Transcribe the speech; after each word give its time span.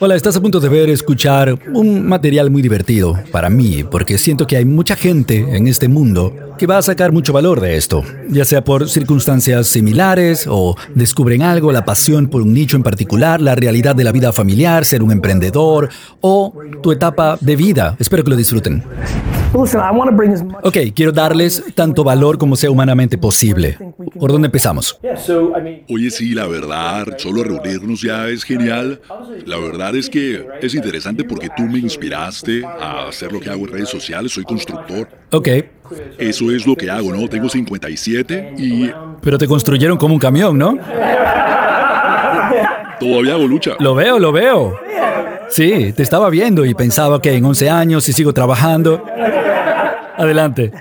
Hola, 0.00 0.16
estás 0.16 0.36
a 0.36 0.40
punto 0.40 0.60
de 0.60 0.68
ver, 0.68 0.90
escuchar 0.90 1.58
un 1.72 2.06
material 2.06 2.50
muy 2.50 2.62
divertido 2.62 3.18
para 3.30 3.48
mí, 3.48 3.84
porque 3.84 4.18
siento 4.18 4.46
que 4.46 4.56
hay 4.56 4.64
mucha 4.64 4.96
gente 4.96 5.56
en 5.56 5.66
este 5.66 5.88
mundo 5.88 6.34
que 6.58 6.66
va 6.66 6.78
a 6.78 6.82
sacar 6.82 7.10
mucho 7.12 7.32
valor 7.32 7.60
de 7.60 7.76
esto, 7.76 8.04
ya 8.28 8.44
sea 8.44 8.62
por 8.62 8.88
circunstancias 8.88 9.66
similares 9.68 10.46
o 10.48 10.76
descubren 10.94 11.42
algo, 11.42 11.72
la 11.72 11.84
pasión 11.84 12.28
por 12.28 12.42
un 12.42 12.52
nicho 12.52 12.76
en 12.76 12.82
particular, 12.82 13.40
la 13.40 13.54
realidad 13.54 13.94
de 13.94 14.04
la 14.04 14.12
vida 14.12 14.32
familiar, 14.32 14.84
ser 14.84 15.02
un 15.02 15.10
emprendedor 15.10 15.88
o 16.20 16.52
tu 16.82 16.92
etapa 16.92 17.38
de 17.40 17.56
vida. 17.56 17.96
Espero 17.98 18.22
que 18.24 18.30
lo 18.30 18.36
disfruten. 18.36 18.84
Ok, 20.62 20.76
quiero 20.94 21.10
darles 21.10 21.64
tanto 21.74 22.04
valor 22.04 22.38
como 22.38 22.54
sea 22.54 22.70
humanamente 22.70 23.18
posible. 23.18 23.76
¿Por 24.18 24.30
dónde 24.30 24.46
empezamos? 24.46 24.98
Oye, 25.88 26.10
sí, 26.10 26.34
la 26.34 26.46
verdad, 26.46 27.06
solo 27.18 27.42
reunirnos 27.42 28.00
ya 28.02 28.28
es 28.28 28.44
genial. 28.44 29.00
La 29.46 29.56
verdad 29.58 29.96
es 29.96 30.08
que 30.08 30.46
es 30.62 30.74
interesante 30.74 31.24
porque 31.24 31.48
tú 31.56 31.64
me 31.64 31.78
inspiraste 31.78 32.64
a 32.64 33.08
hacer 33.08 33.32
lo 33.32 33.40
que 33.40 33.50
hago 33.50 33.66
en 33.66 33.72
redes 33.72 33.88
sociales, 33.88 34.32
soy 34.32 34.44
constructor. 34.44 35.08
Ok, 35.32 35.48
Eso 36.18 36.50
es 36.52 36.66
lo 36.66 36.76
que 36.76 36.88
hago, 36.88 37.12
¿no? 37.12 37.28
Tengo 37.28 37.48
57 37.48 38.54
y 38.56 38.90
pero 39.20 39.36
te 39.36 39.48
construyeron 39.48 39.98
como 39.98 40.14
un 40.14 40.20
camión, 40.20 40.56
¿no? 40.56 40.78
todavía 43.00 43.34
hago 43.34 43.46
lucha. 43.48 43.72
Lo 43.80 43.94
veo, 43.94 44.18
lo 44.18 44.30
veo. 44.30 44.76
Sí, 45.50 45.92
te 45.92 46.02
estaba 46.02 46.30
viendo 46.30 46.64
y 46.64 46.74
pensaba 46.74 47.20
que 47.20 47.32
en 47.34 47.44
11 47.44 47.70
años 47.70 48.04
si 48.04 48.12
sigo 48.12 48.32
trabajando. 48.32 49.04
Adelante. 50.16 50.72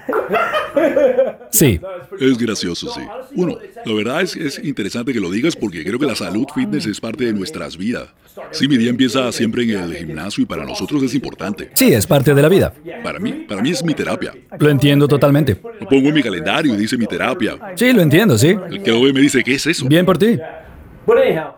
Sí, 1.52 1.80
Es 2.20 2.38
gracioso, 2.38 2.92
sí. 2.94 3.02
Bueno, 3.36 3.58
la 3.86 3.94
verdad 3.94 4.22
es, 4.22 4.36
es 4.36 4.64
interesante 4.64 5.12
que 5.14 5.20
lo 5.20 5.32
digas 5.32 5.56
porque 5.56 5.84
creo 5.84 5.98
que 5.98 6.06
la 6.06 6.16
salud 6.16 6.46
fitness 6.54 6.86
es 6.86 7.02
parte 7.02 7.26
de 7.26 7.34
nuestras 7.34 7.76
vidas. 7.76 8.08
Sí, 8.52 8.68
mi 8.68 8.78
día 8.78 8.90
empieza 8.90 9.32
siempre 9.32 9.64
en 9.64 9.72
el 9.72 9.96
gimnasio 9.96 10.44
y 10.44 10.46
para 10.46 10.64
nosotros 10.64 11.02
es 11.04 11.14
importante. 11.16 11.72
sí, 11.74 11.92
es 11.92 12.06
parte 12.06 12.34
de 12.34 12.42
la 12.42 12.50
vida. 12.50 12.74
Para 13.04 13.20
mí, 13.20 13.46
para 13.48 13.62
mí 13.62 13.72
es 13.72 13.84
mi 13.84 13.94
terapia. 13.94 14.34
Lo 14.60 14.70
entiendo 14.70 15.08
totalmente. 15.08 15.60
Lo 15.80 15.88
pongo 15.88 16.10
en 16.10 16.14
mi 16.14 16.22
calendario 16.24 16.74
y 16.74 16.78
dice 16.78 16.98
mi 16.98 17.08
terapia. 17.08 17.58
Sí, 17.76 17.92
lo 17.94 18.02
entiendo, 18.02 18.38
sí. 18.38 18.56
El 18.70 18.84
que 18.84 18.92
lo 18.92 19.02
ve 19.02 19.12
me 19.12 19.22
dice, 19.22 19.44
¿qué 19.44 19.56
es 19.56 19.66
eso? 19.66 19.88
Bien 19.88 20.06
por 20.06 20.18
ti. 20.18 20.38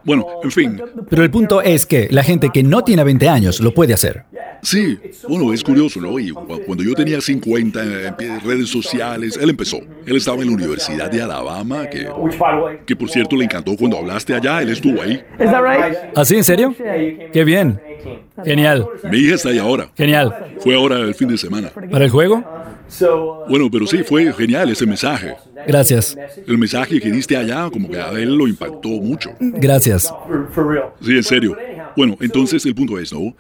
Bueno, 0.03 0.25
en 0.44 0.52
fin, 0.52 0.81
Pero 1.09 1.23
el 1.23 1.31
punto 1.31 1.61
es 1.61 1.86
que 1.86 2.08
la 2.09 2.23
gente 2.23 2.50
que 2.53 2.64
no 2.64 2.84
tiene 2.84 3.03
20 3.03 3.28
años 3.28 3.59
lo 3.59 3.73
puede 3.73 3.94
hacer. 3.94 4.23
Sí, 4.64 4.97
bueno, 5.28 5.52
es 5.53 5.64
curioso, 5.64 6.00
¿no? 6.00 6.20
Y 6.20 6.30
cu- 6.31 6.61
cuando 6.66 6.84
yo 6.84 6.94
tenía 6.94 7.20
50 7.20 7.84
en 7.84 8.16
pie- 8.16 8.39
redes 8.44 8.69
sociales, 8.69 9.38
él 9.42 9.50
empezó. 9.50 9.78
Él 10.06 10.16
estaba 10.17 10.42
en 10.44 10.47
la 10.50 10.53
Universidad 10.53 11.09
de 11.09 11.22
Alabama, 11.22 11.88
que, 11.89 12.08
que 12.86 12.95
por 12.95 13.09
cierto 13.09 13.36
le 13.36 13.45
encantó 13.45 13.75
cuando 13.75 13.97
hablaste 13.97 14.34
allá, 14.36 14.62
él 14.62 14.69
estuvo 14.69 15.02
ahí. 15.02 15.22
¿Así, 16.16 16.36
en 16.38 16.44
serio? 16.44 16.75
Qué 17.34 17.44
bien. 17.44 17.81
Genial, 18.45 18.88
Mi 19.11 19.17
hija 19.20 19.36
está 19.36 19.50
ahí 19.50 19.58
ahora. 19.59 19.89
genial. 19.95 20.34
Fue 20.59 20.75
ahora 20.75 20.97
el 21.00 21.16
fin 21.16 21.28
de 21.28 21.38
semana. 21.38 21.70
¿Para 21.70 22.06
el 22.06 22.11
juego? 22.11 22.44
Bueno, 23.47 23.70
pero 23.72 23.88
sí, 23.88 24.03
fue 24.03 24.31
genial 24.34 24.70
ese 24.70 24.86
mensaje. 24.86 25.36
Gracias. 25.67 26.17
El 26.47 26.58
mensaje 26.58 27.00
que 27.00 27.12
diste 27.12 27.38
allá, 27.38 27.69
como 27.72 27.89
que 27.89 27.97
a 28.00 28.09
él 28.12 28.36
lo 28.36 28.47
impactó 28.47 28.89
mucho. 28.89 29.31
Gracias. 29.39 30.14
Sí, 31.02 31.12
en 31.16 31.23
serio. 31.23 31.58
Bueno, 31.95 32.17
entonces 32.22 32.66
el 32.66 32.75
punto 32.75 32.97
es, 33.00 33.11
¿no? 33.14 33.34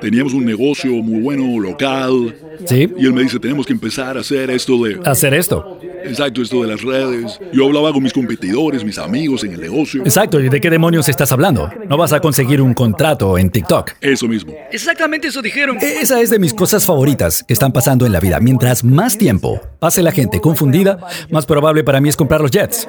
Teníamos 0.00 0.34
un 0.34 0.44
negocio 0.44 0.90
muy 1.02 1.20
bueno, 1.20 1.58
local, 1.60 2.34
Sí. 2.64 2.88
y 2.98 3.06
él 3.06 3.12
me 3.12 3.22
dice, 3.22 3.38
tenemos 3.38 3.66
que 3.66 3.72
empezar 3.72 4.16
a 4.16 4.20
hacer 4.20 4.50
esto 4.50 4.82
de... 4.84 5.00
Hacer 5.04 5.34
esto. 5.34 5.78
Exacto, 6.04 6.42
esto 6.42 6.62
de 6.62 6.68
las 6.68 6.82
redes. 6.82 7.38
Yo 7.52 7.66
hablaba 7.66 7.92
con 7.92 8.02
mis 8.02 8.12
competidores, 8.12 8.84
mis 8.84 8.98
amigos 8.98 9.42
en 9.44 9.52
el 9.54 9.60
negocio. 9.60 10.02
Exacto. 10.02 10.40
¿Y 10.40 10.48
de 10.48 10.60
qué 10.60 10.70
demonios 10.70 11.08
estás 11.08 11.32
hablando? 11.32 11.68
No 11.88 11.96
vas 11.96 12.12
a 12.12 12.20
conseguir 12.20 12.62
un 12.62 12.74
contrato 12.74 13.36
en 13.38 13.50
TikTok. 13.50 13.92
Eso 14.00 14.28
mismo. 14.28 14.52
Exactamente 14.70 15.28
eso 15.28 15.42
dijeron. 15.42 15.78
Esa 15.80 16.20
es 16.20 16.30
de 16.30 16.38
mis 16.38 16.54
cosas 16.54 16.84
favoritas 16.84 17.42
que 17.42 17.52
están 17.54 17.72
pasando 17.72 18.06
en 18.06 18.12
la 18.12 18.20
vida. 18.20 18.38
Mientras 18.40 18.84
más 18.84 19.18
tiempo 19.18 19.60
pase 19.80 20.02
la 20.02 20.12
gente 20.12 20.40
confundida, 20.40 20.98
más 21.30 21.44
probable 21.46 21.82
para 21.82 22.00
mí 22.00 22.08
es 22.08 22.16
comprar 22.16 22.40
los 22.40 22.50
Jets. 22.50 22.88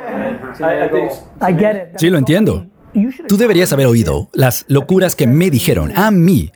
Sí, 1.97 2.09
lo 2.09 2.17
entiendo. 2.17 2.67
Tú 3.28 3.38
deberías 3.38 3.72
haber 3.74 3.88
oído 3.88 4.30
las 4.34 4.66
locuras 4.68 5.16
que 5.16 5.28
me 5.28 5.50
dijeron 5.50 5.91
a 5.96 6.12
mí 6.12 6.52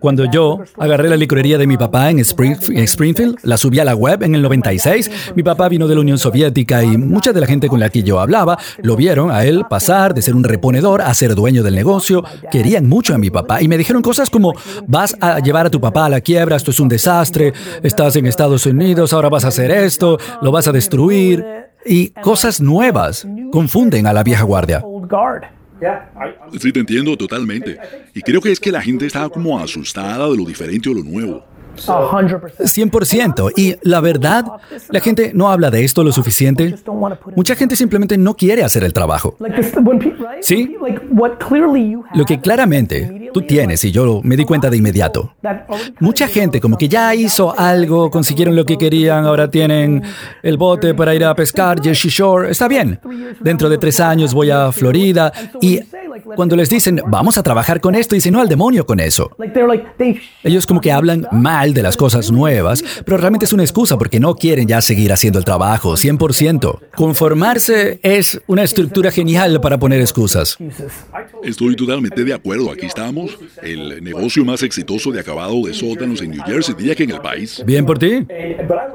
cuando 0.00 0.24
yo 0.30 0.60
agarré 0.78 1.08
la 1.08 1.16
licorería 1.16 1.58
de 1.58 1.66
mi 1.66 1.76
papá 1.76 2.10
en 2.10 2.18
Spring- 2.20 2.58
en 2.70 2.84
Springfield, 2.84 3.38
la 3.42 3.56
subí 3.56 3.78
a 3.78 3.84
la 3.84 3.94
web 3.94 4.22
en 4.22 4.34
el 4.34 4.42
96. 4.42 5.10
Mi 5.36 5.42
papá 5.42 5.68
vino 5.68 5.86
de 5.88 5.94
la 5.94 6.00
Unión 6.00 6.18
Soviética 6.18 6.82
y 6.82 6.96
mucha 6.96 7.32
de 7.32 7.40
la 7.40 7.46
gente 7.46 7.68
con 7.68 7.80
la 7.80 7.88
que 7.90 8.02
yo 8.02 8.20
hablaba 8.20 8.58
lo 8.82 8.96
vieron 8.96 9.30
a 9.30 9.44
él 9.44 9.64
pasar 9.68 10.14
de 10.14 10.22
ser 10.22 10.34
un 10.34 10.44
reponedor 10.44 11.02
a 11.02 11.12
ser 11.14 11.34
dueño 11.34 11.62
del 11.62 11.74
negocio. 11.74 12.24
Querían 12.50 12.88
mucho 12.88 13.14
a 13.14 13.18
mi 13.18 13.30
papá 13.30 13.60
y 13.62 13.68
me 13.68 13.76
dijeron 13.78 14.02
cosas 14.02 14.30
como 14.30 14.52
vas 14.86 15.16
a 15.20 15.40
llevar 15.40 15.66
a 15.66 15.70
tu 15.70 15.80
papá 15.80 16.06
a 16.06 16.08
la 16.08 16.20
quiebra, 16.20 16.56
esto 16.56 16.70
es 16.70 16.80
un 16.80 16.88
desastre, 16.88 17.52
estás 17.82 18.16
en 18.16 18.26
Estados 18.26 18.66
Unidos, 18.66 19.12
ahora 19.12 19.28
vas 19.28 19.44
a 19.44 19.48
hacer 19.48 19.70
esto, 19.70 20.18
lo 20.40 20.50
vas 20.52 20.66
a 20.68 20.72
destruir. 20.72 21.44
Y 21.84 22.10
cosas 22.10 22.60
nuevas 22.60 23.26
confunden 23.50 24.06
a 24.06 24.12
la 24.12 24.22
vieja 24.22 24.44
guardia. 24.44 24.84
Sí, 26.58 26.72
te 26.72 26.80
entiendo 26.80 27.16
totalmente. 27.16 27.78
Y 28.14 28.22
creo 28.22 28.40
que 28.40 28.52
es 28.52 28.60
que 28.60 28.72
la 28.72 28.82
gente 28.82 29.06
está 29.06 29.28
como 29.28 29.58
asustada 29.58 30.28
de 30.28 30.36
lo 30.36 30.44
diferente 30.44 30.88
o 30.88 30.94
lo 30.94 31.02
nuevo. 31.02 31.44
100%. 31.76 33.52
Y 33.56 33.76
la 33.82 34.00
verdad, 34.00 34.44
la 34.90 35.00
gente 35.00 35.32
no 35.34 35.50
habla 35.50 35.70
de 35.70 35.84
esto 35.84 36.04
lo 36.04 36.12
suficiente. 36.12 36.74
Mucha 37.36 37.54
gente 37.54 37.76
simplemente 37.76 38.18
no 38.18 38.34
quiere 38.34 38.62
hacer 38.62 38.84
el 38.84 38.92
trabajo. 38.92 39.36
Sí. 40.40 40.76
Lo 42.14 42.24
que 42.24 42.40
claramente 42.40 43.21
tú 43.32 43.42
tienes, 43.42 43.84
y 43.84 43.92
yo 43.92 44.20
me 44.22 44.36
di 44.36 44.44
cuenta 44.44 44.70
de 44.70 44.76
inmediato. 44.76 45.34
Mucha 46.00 46.28
gente 46.28 46.60
como 46.60 46.76
que 46.76 46.88
ya 46.88 47.14
hizo 47.14 47.58
algo, 47.58 48.10
consiguieron 48.10 48.56
lo 48.56 48.64
que 48.64 48.76
querían, 48.78 49.24
ahora 49.24 49.50
tienen 49.50 50.02
el 50.42 50.56
bote 50.56 50.94
para 50.94 51.14
ir 51.14 51.24
a 51.24 51.34
pescar, 51.34 51.82
Jersey 51.82 52.10
Shore, 52.10 52.50
está 52.50 52.68
bien. 52.68 53.00
Dentro 53.40 53.68
de 53.68 53.78
tres 53.78 54.00
años 54.00 54.34
voy 54.34 54.50
a 54.50 54.72
Florida 54.72 55.32
y 55.60 55.80
cuando 56.36 56.56
les 56.56 56.68
dicen, 56.68 57.00
vamos 57.06 57.38
a 57.38 57.42
trabajar 57.42 57.80
con 57.80 57.94
esto, 57.94 58.14
dicen, 58.14 58.32
no 58.32 58.40
al 58.40 58.48
demonio 58.48 58.86
con 58.86 59.00
eso. 59.00 59.30
Ellos 60.42 60.66
como 60.66 60.80
que 60.80 60.92
hablan 60.92 61.26
mal 61.32 61.74
de 61.74 61.82
las 61.82 61.96
cosas 61.96 62.30
nuevas, 62.30 62.84
pero 63.04 63.16
realmente 63.16 63.44
es 63.46 63.52
una 63.52 63.62
excusa 63.62 63.98
porque 63.98 64.20
no 64.20 64.34
quieren 64.34 64.66
ya 64.68 64.80
seguir 64.80 65.12
haciendo 65.12 65.38
el 65.38 65.44
trabajo, 65.44 65.94
100%. 65.94 66.78
Conformarse 66.94 68.00
es 68.02 68.40
una 68.46 68.62
estructura 68.62 69.10
genial 69.10 69.60
para 69.60 69.78
poner 69.78 70.00
excusas. 70.00 70.58
Estoy 71.42 71.76
totalmente 71.76 72.24
de 72.24 72.34
acuerdo. 72.34 72.70
Aquí 72.70 72.86
estamos. 72.86 73.21
El 73.62 74.02
negocio 74.02 74.44
más 74.44 74.62
exitoso 74.62 75.10
de 75.10 75.20
acabado 75.20 75.62
de 75.64 75.74
sótanos 75.74 76.20
en 76.22 76.30
New 76.30 76.42
Jersey, 76.44 76.74
diría 76.74 76.94
que 76.94 77.04
en 77.04 77.10
el 77.10 77.20
país. 77.20 77.62
Bien 77.64 77.84
por 77.84 77.98
ti. 77.98 78.26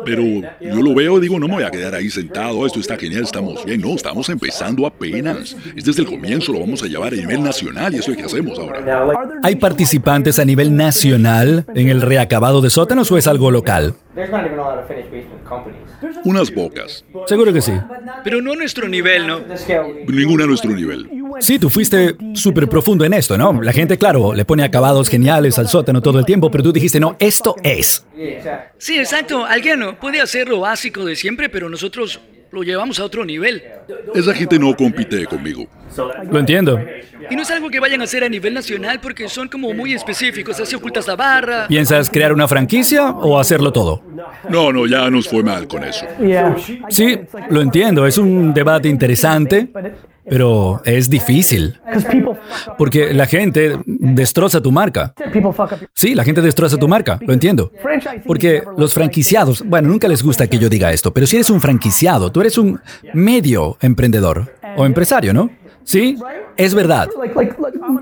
Pero 0.06 0.24
yo 0.62 0.82
lo 0.82 0.94
veo 0.94 1.18
y 1.18 1.22
digo, 1.22 1.40
no 1.40 1.48
me 1.48 1.56
voy 1.56 1.64
a 1.64 1.72
quedar 1.72 1.96
ahí 1.96 2.10
sentado. 2.10 2.66
Esto 2.66 2.80
está 2.80 2.98
genial, 2.98 3.24
estamos 3.24 3.64
bien. 3.66 3.82
No, 3.82 3.96
estamos 3.96 4.30
empezando 4.30 4.86
apenas. 4.86 5.56
Es 5.76 5.86
desde 5.86 6.02
el 6.02 6.08
comienzo, 6.08 6.54
lo 6.54 6.60
vamos 6.60 6.84
a 6.84 6.88
llevar 6.88 7.14
a 7.14 7.16
nivel 7.16 7.44
nacional 7.44 7.94
y 7.94 7.98
eso 7.98 8.12
es 8.12 8.18
lo 8.18 8.24
que 8.24 8.28
hacemos 8.28 8.60
ahora. 8.60 9.18
¿Hay 9.44 9.56
participantes 9.56 10.40
a 10.40 10.46
nivel 10.46 10.76
nacional 10.76 11.66
en 11.74 11.90
el 11.90 12.02
reacabado 12.02 12.62
de 12.62 12.70
sótanos 12.70 13.12
o 13.12 13.18
es 13.18 13.28
algo 13.28 13.52
local? 13.52 13.96
Unas 16.24 16.52
pocas. 16.52 17.06
Seguro 17.28 17.54
que 17.54 17.62
sí. 17.62 17.74
Pero 18.24 18.42
no 18.42 18.54
a 18.54 18.56
nuestro 18.56 18.88
nivel, 18.88 19.28
¿no? 19.28 19.42
Ninguna 20.08 20.46
a 20.46 20.48
nuestro 20.48 20.72
nivel. 20.72 21.08
Sí, 21.40 21.60
tú 21.60 21.70
fuiste 21.70 22.16
súper 22.34 22.68
profundo 22.68 23.06
en 23.06 23.14
esto, 23.14 23.38
¿no? 23.38 23.62
La 23.62 23.74
gente, 23.74 23.98
claro, 23.98 24.34
le 24.34 24.46
pone 24.46 24.64
acabados 24.64 25.10
geniales 25.10 25.58
al 25.60 25.68
sótano 25.68 26.02
todo 26.02 26.20
el 26.20 26.26
tiempo, 26.26 26.50
pero 26.52 26.64
tú 26.64 26.72
dijiste, 26.72 27.00
no, 27.00 27.16
esto 27.20 27.56
es. 27.64 28.06
Sí, 28.78 28.98
exacto. 28.98 29.46
Alguien 29.46 29.96
puede 30.00 30.22
hacer 30.22 30.48
lo 30.48 30.62
básico 30.62 31.06
de 31.06 31.16
siempre, 31.16 31.50
pero 31.50 31.70
nosotros 31.70 32.20
lo 32.52 32.64
llevamos 32.64 33.00
a 33.00 33.04
otro 33.04 33.26
nivel. 33.26 33.62
Esa 34.16 34.34
gente 34.34 34.58
no 34.58 34.76
compite 34.76 35.26
conmigo. 35.26 35.68
Lo 36.30 36.40
entiendo. 36.40 36.80
Y 37.30 37.36
no 37.36 37.42
es 37.42 37.52
algo 37.52 37.70
que 37.70 37.80
vayan 37.80 38.02
a 38.02 38.06
hacer 38.06 38.24
a 38.24 38.30
nivel 38.30 38.54
nacional 38.54 39.00
porque 39.02 39.28
son 39.28 39.48
como 39.48 39.74
muy 39.74 39.94
específicos. 39.94 40.60
Así 40.60 40.76
ocultas 40.76 41.08
la 41.08 41.16
barra. 41.16 41.68
¿Piensas 41.68 42.10
crear 42.10 42.32
una 42.32 42.48
franquicia 42.48 43.12
o 43.12 43.40
hacerlo 43.40 43.74
todo? 43.74 44.02
No, 44.50 44.72
no, 44.72 44.86
ya 44.86 45.10
nos 45.10 45.28
fue 45.28 45.44
mal 45.44 45.68
con 45.68 45.84
eso. 45.84 46.06
Sí, 46.90 47.20
lo 47.50 47.62
entiendo, 47.62 48.06
es 48.06 48.18
un 48.18 48.54
debate 48.54 48.88
interesante, 48.88 49.70
pero 50.30 50.82
es 50.86 51.10
difícil, 51.10 51.80
porque 52.78 53.14
la 53.14 53.26
gente 53.26 53.80
destroza 53.86 54.62
tu 54.62 54.72
marca. 54.72 55.14
Sí, 55.94 56.16
la 56.16 56.24
gente 56.24 56.42
destroza 56.42 56.78
tu 56.78 56.88
marca, 56.88 57.20
lo 57.22 57.34
entiendo. 57.34 57.72
Porque 58.26 58.64
los 58.78 58.94
franquiciados, 58.94 59.64
bueno, 59.66 59.90
nunca 59.90 60.08
les 60.08 60.24
gusta 60.24 60.48
que 60.48 60.60
yo 60.60 60.70
diga 60.70 60.92
esto, 60.92 61.14
pero 61.14 61.28
si 61.28 61.38
eres 61.38 61.50
un 61.50 61.62
franquiciado, 61.62 62.32
tú 62.32 62.42
eres 62.42 62.58
un 62.58 62.80
medio 63.14 63.78
emprendedor 63.82 64.54
o 64.76 64.86
empresario, 64.86 65.34
¿no? 65.34 65.50
Sí, 65.84 66.18
es 66.58 66.74
verdad. 66.74 67.10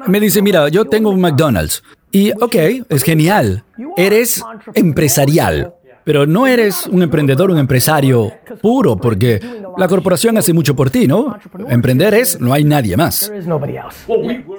Me 0.08 0.20
dice, 0.20 0.42
mira, 0.42 0.68
yo 0.70 0.86
tengo 0.86 1.12
un 1.12 1.22
McDonald's. 1.22 1.84
Y, 2.12 2.32
ok, 2.32 2.56
es 2.90 3.04
genial. 3.04 3.64
Eres 3.98 4.44
empresarial. 4.74 5.76
Pero 6.06 6.28
no 6.28 6.46
eres 6.46 6.86
un 6.86 7.02
emprendedor, 7.02 7.50
un 7.50 7.58
empresario 7.58 8.32
puro, 8.62 8.96
porque 8.96 9.40
la 9.78 9.88
corporación 9.88 10.38
hace 10.38 10.54
mucho 10.54 10.76
por 10.76 10.92
ti, 10.92 11.08
¿no? 11.08 11.38
Emprender 11.68 12.14
es, 12.14 12.40
no 12.40 12.54
hay 12.54 12.64
nadie 12.64 12.96
más. 12.96 13.32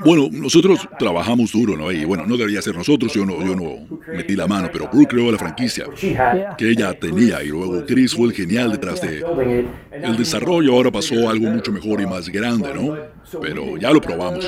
Bueno, 0.04 0.28
nosotros 0.30 0.86
trabajamos 0.98 1.52
duro, 1.52 1.76
¿no? 1.76 1.92
Y 1.92 2.04
bueno, 2.04 2.26
no 2.26 2.36
debería 2.36 2.60
ser 2.60 2.74
nosotros, 2.74 3.12
yo 3.14 3.24
no, 3.24 3.38
yo 3.46 3.54
no 3.54 3.86
metí 4.12 4.34
la 4.34 4.48
mano, 4.48 4.68
pero 4.72 4.88
Brooke 4.92 5.10
creó 5.10 5.30
la 5.30 5.38
franquicia 5.38 5.86
que 6.58 6.70
ella 6.70 6.92
tenía 6.98 7.42
y 7.42 7.48
luego 7.48 7.84
Chris 7.86 8.14
fue 8.14 8.26
el 8.26 8.32
genial 8.32 8.72
detrás 8.72 9.00
de 9.00 9.24
el 10.02 10.16
desarrollo. 10.16 10.72
Ahora 10.74 10.90
pasó 10.90 11.28
algo 11.28 11.48
mucho 11.48 11.72
mejor 11.72 12.00
y 12.00 12.06
más 12.06 12.28
grande, 12.28 12.72
¿no? 12.74 12.96
Pero 13.40 13.76
ya 13.76 13.90
lo 13.90 14.00
probamos. 14.00 14.46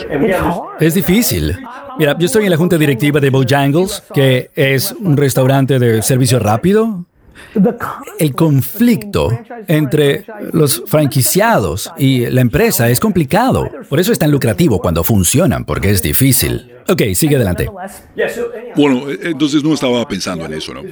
Es 0.81 0.95
difícil. 0.95 1.57
Mira, 1.99 2.17
yo 2.19 2.27
estoy 2.27 2.45
en 2.45 2.51
la 2.51 2.57
junta 2.57 2.79
directiva 2.79 3.21
de 3.21 3.31
Bojangles, 3.31 4.03
que 4.15 4.51
es 4.55 4.93
un 4.93 5.17
restaurante 5.17 5.79
de 5.79 6.03
servicio 6.03 6.39
rápido. 6.39 7.05
El 8.19 8.35
conflicto 8.35 9.31
entre 9.67 10.25
los 10.53 10.83
franquiciados 10.87 11.91
y 11.97 12.27
la 12.27 12.41
empresa 12.41 12.89
es 12.89 13.01
complicado. 13.01 13.69
Por 13.89 14.01
eso 14.01 14.13
es 14.13 14.19
tan 14.19 14.31
lucrativo 14.31 14.81
cuando 14.81 15.05
funcionan, 15.05 15.65
porque 15.65 15.91
es 15.91 16.03
difícil. 16.03 16.73
Ok, 16.89 17.03
sigue 17.15 17.37
adelante. 17.37 17.69
Bueno, 18.75 19.11
e, 19.11 19.31
entonces 19.31 19.63
no 19.63 19.75
estaba 19.75 20.07
pensando 20.09 20.47
en 20.47 20.55
eso, 20.55 20.73
¿no? 20.73 20.83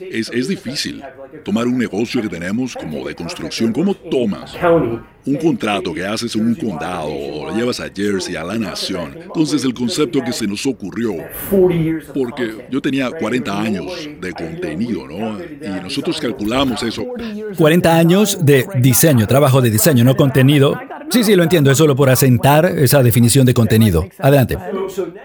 Es, 0.00 0.28
es 0.30 0.48
difícil 0.48 1.02
tomar 1.44 1.66
un 1.66 1.78
negocio 1.78 2.20
que 2.20 2.28
tenemos 2.28 2.74
como 2.74 3.06
de 3.06 3.14
construcción. 3.14 3.72
¿Cómo 3.72 3.94
tomas 3.94 4.56
un 5.26 5.36
contrato 5.36 5.92
que 5.94 6.04
haces 6.04 6.34
en 6.34 6.46
un 6.46 6.54
condado 6.54 7.08
o 7.08 7.48
lo 7.48 7.56
llevas 7.56 7.80
a 7.80 7.88
Jersey, 7.94 8.36
a 8.36 8.44
la 8.44 8.58
nación. 8.58 9.16
Entonces 9.24 9.64
el 9.64 9.74
concepto 9.74 10.22
que 10.22 10.32
se 10.32 10.46
nos 10.46 10.66
ocurrió, 10.66 11.14
porque 12.12 12.66
yo 12.70 12.80
tenía 12.80 13.10
40 13.10 13.60
años 13.60 14.08
de 14.20 14.32
contenido, 14.32 15.06
¿no? 15.06 15.38
Y 15.40 15.82
nosotros 15.82 16.20
calculamos 16.20 16.82
eso. 16.82 17.04
40 17.56 17.96
años 17.96 18.38
de 18.44 18.66
diseño, 18.80 19.26
trabajo 19.26 19.60
de 19.60 19.70
diseño, 19.70 20.04
no 20.04 20.16
contenido. 20.16 20.78
Sí, 21.10 21.24
sí, 21.24 21.34
lo 21.34 21.42
entiendo, 21.42 21.70
es 21.70 21.78
solo 21.78 21.96
por 21.96 22.10
asentar 22.10 22.66
esa 22.66 23.02
definición 23.02 23.46
de 23.46 23.54
contenido. 23.54 24.08
Adelante. 24.18 24.58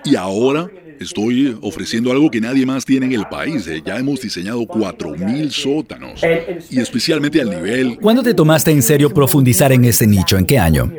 Y 0.06 0.16
ahora 0.16 0.70
Estoy 1.00 1.58
ofreciendo 1.62 2.12
algo 2.12 2.30
que 2.30 2.42
nadie 2.42 2.66
más 2.66 2.86
tiene 2.86 3.06
en 3.06 3.14
el 3.14 3.26
país. 3.28 3.66
Eh. 3.68 3.82
Ya 3.86 3.98
hemos 3.98 4.22
diseñado 4.22 4.62
4.000 4.62 5.50
sótanos. 5.50 6.22
Y 6.70 6.80
especialmente 6.80 7.40
al 7.42 7.50
nivel... 7.50 7.98
¿Cuándo 8.00 8.22
te 8.22 8.34
tomaste 8.34 8.72
en 8.72 8.82
serio 8.82 9.10
profundizar 9.10 9.72
en 9.72 9.86
ese 9.86 10.06
nicho? 10.06 10.38
¿En 10.38 10.46
qué 10.46 10.60
año? 10.60 10.92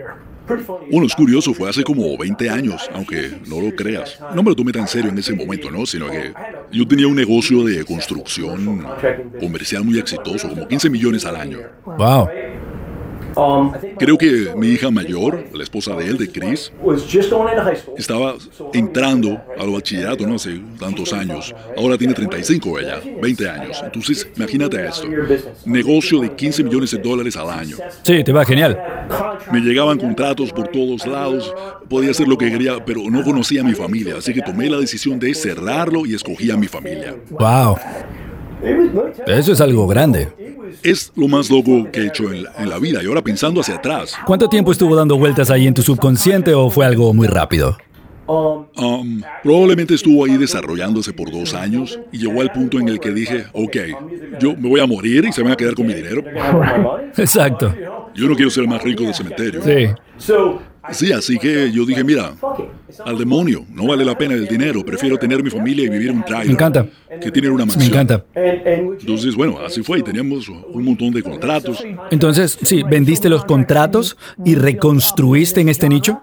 Bueno, 0.91 1.07
es 1.07 1.15
curioso, 1.15 1.55
fue 1.55 1.69
hace 1.69 1.85
como 1.85 2.17
20 2.19 2.51
años, 2.51 2.91
aunque 2.93 3.31
no 3.47 3.61
lo 3.61 3.75
creas. 3.77 4.19
No 4.35 4.43
me 4.43 4.51
lo 4.51 4.57
tomé 4.57 4.73
tan 4.73 4.89
serio 4.89 5.11
en 5.11 5.19
ese 5.19 5.35
momento, 5.35 5.71
¿no? 5.71 5.87
Sino 5.87 6.11
que 6.11 6.33
yo 6.73 6.87
tenía 6.89 7.07
un 7.07 7.15
negocio 7.15 7.63
de 7.65 7.85
construcción 7.85 8.85
comercial 9.39 9.85
muy 9.85 9.99
exitoso, 9.99 10.49
como 10.49 10.67
15 10.67 10.91
millones 10.91 11.25
al 11.25 11.37
año. 11.37 11.59
Wow. 11.85 12.29
Creo 13.99 14.19
que 14.19 14.53
mi 14.57 14.69
hija 14.69 14.91
mayor, 14.91 15.45
la 15.53 15.63
esposa 15.63 15.95
de 15.95 16.07
él, 16.07 16.19
de 16.19 16.31
Chris, 16.31 16.73
estaba 17.97 18.35
entrando 18.73 19.41
al 19.59 19.71
bachillerato 19.71 20.27
no 20.27 20.37
hace 20.37 20.61
tantos 20.79 21.13
años. 21.13 21.55
Ahora 21.77 21.97
tiene 21.97 22.15
35 22.15 22.79
ella, 22.79 23.01
20 23.21 23.49
años. 23.49 23.81
Entonces, 23.85 24.29
imagínate 24.37 24.87
esto. 24.87 25.09
Negocio 25.65 26.21
de 26.21 26.35
15 26.35 26.65
millones 26.65 26.91
de 26.91 26.99
dólares 26.99 27.37
al 27.37 27.51
año. 27.51 27.77
Sí, 28.03 28.23
te 28.25 28.33
va 28.33 28.45
genial. 28.45 28.79
Me 29.53 29.61
llegaban 29.61 29.99
contratos 29.99 30.53
por 30.53 30.69
todos 30.69 31.07
lados, 31.07 31.53
podía 31.89 32.11
hacer 32.11 32.29
lo 32.29 32.39
que 32.39 32.51
quería, 32.51 32.85
pero 32.85 33.03
no 33.11 33.23
conocía 33.23 33.63
a 33.63 33.65
mi 33.65 33.75
familia, 33.75 34.17
así 34.19 34.33
que 34.33 34.43
tomé 34.43 34.69
la 34.69 34.79
decisión 34.79 35.19
de 35.19 35.35
cerrarlo 35.35 36.07
y 36.07 36.15
escogí 36.15 36.51
a 36.51 36.57
mi 36.57 36.67
familia. 36.67 37.17
Wow. 37.31 37.77
Eso 39.27 39.53
es 39.53 39.61
algo 39.61 39.87
grande. 39.87 40.29
Es 40.83 41.13
lo 41.17 41.29
más 41.29 41.51
loco 41.51 41.91
que 41.93 42.01
he 42.01 42.07
hecho 42.07 42.33
en 42.33 42.69
la, 42.69 42.79
vida 42.79 43.03
y 43.03 43.07
ahora 43.07 43.23
pensando 43.23 43.61
hacia 43.61 43.77
atrás. 43.77 44.17
¿Cuánto 44.27 44.49
tiempo 44.49 44.73
estuvo 44.73 44.97
dando 44.97 45.19
vueltas 45.19 45.51
ahí 45.51 45.67
en 45.67 45.75
tu 45.75 45.83
subconsciente 45.83 46.55
o 46.55 46.71
fue 46.71 46.87
algo 46.87 47.13
muy 47.13 47.27
rápido? 47.27 47.77
Um, 48.27 49.23
probablemente 49.43 49.95
estuvo 49.95 50.25
ahí 50.25 50.37
desarrollándose 50.37 51.13
por 51.13 51.33
dos 51.33 51.53
años 51.53 51.99
y 52.13 52.19
llegó 52.19 52.41
al 52.41 52.53
punto 52.53 52.79
en 52.79 52.89
el 52.89 53.01
que 53.01 53.11
dije, 53.11 53.47
ok, 53.53 53.77
yo 54.39 54.57
me 54.57 54.69
voy 54.69 54.81
a 54.81 54.87
morir 54.87 55.25
y 55.25 55.33
se 55.33 55.43
van 55.43 55.53
a 55.53 55.57
quedar 55.57 55.75
con 55.75 55.87
mi 55.87 55.95
dinero. 55.95 56.23
Exacto. 57.17 57.75
Yo 58.15 58.29
no 58.29 58.37
quiero 58.37 58.51
ser 58.51 58.65
el 58.65 58.69
más 58.69 58.83
rico 58.83 59.03
del 59.03 59.15
cementerio. 59.15 59.61
Sí. 59.63 59.89
Sí, 60.93 61.13
así 61.13 61.39
que 61.39 61.71
yo 61.71 61.85
dije, 61.85 62.03
mira, 62.03 62.35
al 63.05 63.19
demonio, 63.19 63.65
no 63.73 63.87
vale 63.87 64.05
la 64.05 64.17
pena 64.17 64.35
el 64.35 64.47
dinero, 64.49 64.85
prefiero 64.85 65.19
tener 65.19 65.43
mi 65.43 65.51
familia 65.51 65.85
y 65.85 65.89
vivir 65.89 66.11
un 66.11 66.25
trailer. 66.25 66.47
Me 66.49 66.53
encanta. 66.55 66.87
Que 67.21 67.31
tener 67.31 67.51
una 67.51 67.65
mansión. 67.65 67.91
Me 67.93 68.01
encanta. 68.01 68.25
Entonces, 68.35 69.35
bueno, 69.35 69.59
así 69.65 69.83
fue 69.83 69.99
y 69.99 70.03
teníamos 70.03 70.49
un 70.49 70.85
montón 70.85 71.11
de 71.13 71.23
contratos. 71.23 71.85
Entonces, 72.11 72.59
sí, 72.63 72.83
vendiste 72.83 73.29
los 73.29 73.45
contratos 73.45 74.17
y 74.45 74.55
reconstruiste 74.55 75.61
en 75.61 75.69
este 75.69 75.89
nicho. 75.89 76.23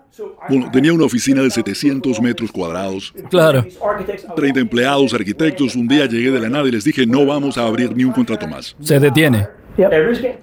Bueno, 0.49 0.69
tenía 0.71 0.93
una 0.93 1.05
oficina 1.05 1.41
de 1.41 1.49
700 1.49 2.21
metros 2.21 2.51
cuadrados. 2.51 3.13
Claro. 3.29 3.65
30 4.35 4.59
empleados, 4.59 5.13
arquitectos. 5.13 5.75
Un 5.75 5.87
día 5.87 6.05
llegué 6.05 6.31
de 6.31 6.39
la 6.39 6.49
nada 6.49 6.67
y 6.67 6.71
les 6.71 6.83
dije, 6.83 7.05
no 7.05 7.25
vamos 7.25 7.57
a 7.57 7.65
abrir 7.65 7.95
ni 7.95 8.03
un 8.03 8.11
contrato 8.11 8.47
más. 8.47 8.75
Se 8.81 8.99
detiene. 8.99 9.47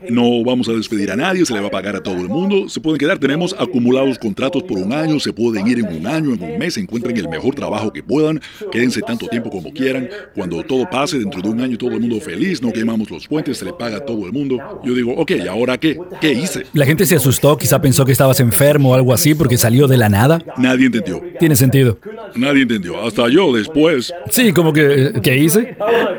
No 0.09 0.45
vamos 0.45 0.69
a 0.69 0.73
despedir 0.73 1.11
a 1.11 1.17
nadie, 1.17 1.45
se 1.45 1.53
le 1.53 1.61
va 1.61 1.69
a 1.69 1.71
pagar 1.71 1.97
a 1.97 2.03
todo 2.03 2.17
el 2.17 2.29
mundo. 2.29 2.69
Se 2.69 2.81
pueden 2.81 2.99
quedar, 2.99 3.19
tenemos 3.19 3.55
acumulados 3.59 4.19
contratos 4.19 4.63
por 4.63 4.79
un 4.79 4.93
año, 4.93 5.19
se 5.19 5.33
pueden 5.33 5.67
ir 5.67 5.81
en 5.81 5.87
un 5.87 6.07
año, 6.07 6.35
en 6.35 6.43
un 6.43 6.59
mes, 6.59 6.77
encuentren 6.77 7.17
el 7.17 7.29
mejor 7.29 7.55
trabajo 7.55 7.93
que 7.93 8.03
puedan, 8.03 8.41
quédense 8.71 9.01
tanto 9.03 9.27
tiempo 9.27 9.51
como 9.51 9.73
quieran. 9.73 10.09
Cuando 10.35 10.63
todo 10.63 10.89
pase, 10.89 11.19
dentro 11.19 11.43
de 11.43 11.49
un 11.49 11.61
año 11.61 11.77
todo 11.77 11.93
el 11.93 12.01
mundo 12.01 12.21
feliz, 12.21 12.63
no 12.63 12.73
quemamos 12.73 13.11
los 13.11 13.27
puentes, 13.27 13.59
se 13.59 13.65
le 13.65 13.73
paga 13.73 13.99
a 13.99 14.01
todo 14.01 14.27
el 14.27 14.33
mundo. 14.33 14.81
Yo 14.85 14.95
digo, 14.95 15.15
ok, 15.15 15.33
¿y 15.33 15.49
ahora 15.49 15.79
qué? 15.79 15.99
¿Qué 16.21 16.33
hice? 16.33 16.65
La 16.73 16.87
gente 16.87 17.07
se 17.07 17.17
asustó, 17.17 17.57
quizá 17.57 17.81
pensó 17.81 18.05
que 18.05 18.13
estabas 18.13 18.41
enfermo 18.41 18.93
o 18.93 18.95
algo 18.95 19.13
así 19.13 19.35
porque 19.35 19.57
salió 19.57 19.89
de 19.89 19.97
la 19.97 20.09
nada. 20.09 20.43
Nadie 20.57 20.87
entendió. 20.87 21.23
Tiene 21.39 21.57
sentido. 21.57 21.99
Nadie 22.37 22.63
entendió, 22.63 23.05
hasta 23.05 23.29
yo 23.29 23.53
después. 23.53 24.13
Sí, 24.31 24.53
como 24.53 24.73
que, 24.73 25.13
¿qué 25.23 25.37
hice? 25.37 25.77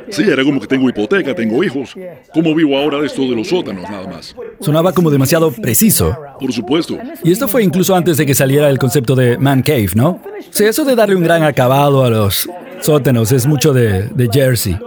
Sí, 0.10 0.24
era 0.24 0.44
como 0.44 0.60
que 0.60 0.68
tengo 0.68 0.90
hipoteca, 0.90 1.34
tengo 1.34 1.64
hijos. 1.64 1.96
¿Cómo 2.34 2.54
vivo 2.54 2.78
ahora 2.78 3.00
de 3.00 3.05
esto 3.06 3.22
de 3.24 3.36
los 3.36 3.48
sótanos 3.48 3.84
nada 3.90 4.08
más? 4.08 4.36
Sonaba 4.60 4.94
como 4.94 5.10
demasiado 5.10 5.52
preciso. 5.52 6.16
Por 6.40 6.52
supuesto. 6.52 6.98
Y 7.24 7.32
esto 7.32 7.48
fue 7.48 7.64
incluso 7.64 7.96
antes 7.96 8.18
de 8.18 8.26
que 8.26 8.34
saliera 8.34 8.70
el 8.70 8.80
concepto 8.80 9.16
de 9.16 9.38
man 9.38 9.62
cave, 9.62 9.90
¿no? 9.96 10.20
Sí, 10.50 10.66
eso 10.66 10.84
de 10.86 10.96
darle 10.96 11.16
un 11.16 11.24
gran 11.24 11.44
acabado 11.44 12.04
a 12.04 12.10
los 12.10 12.50
sótanos 12.82 13.32
es 13.32 13.46
mucho 13.46 13.74
de, 13.74 14.04
de 14.10 14.30
Jersey. 14.32 14.78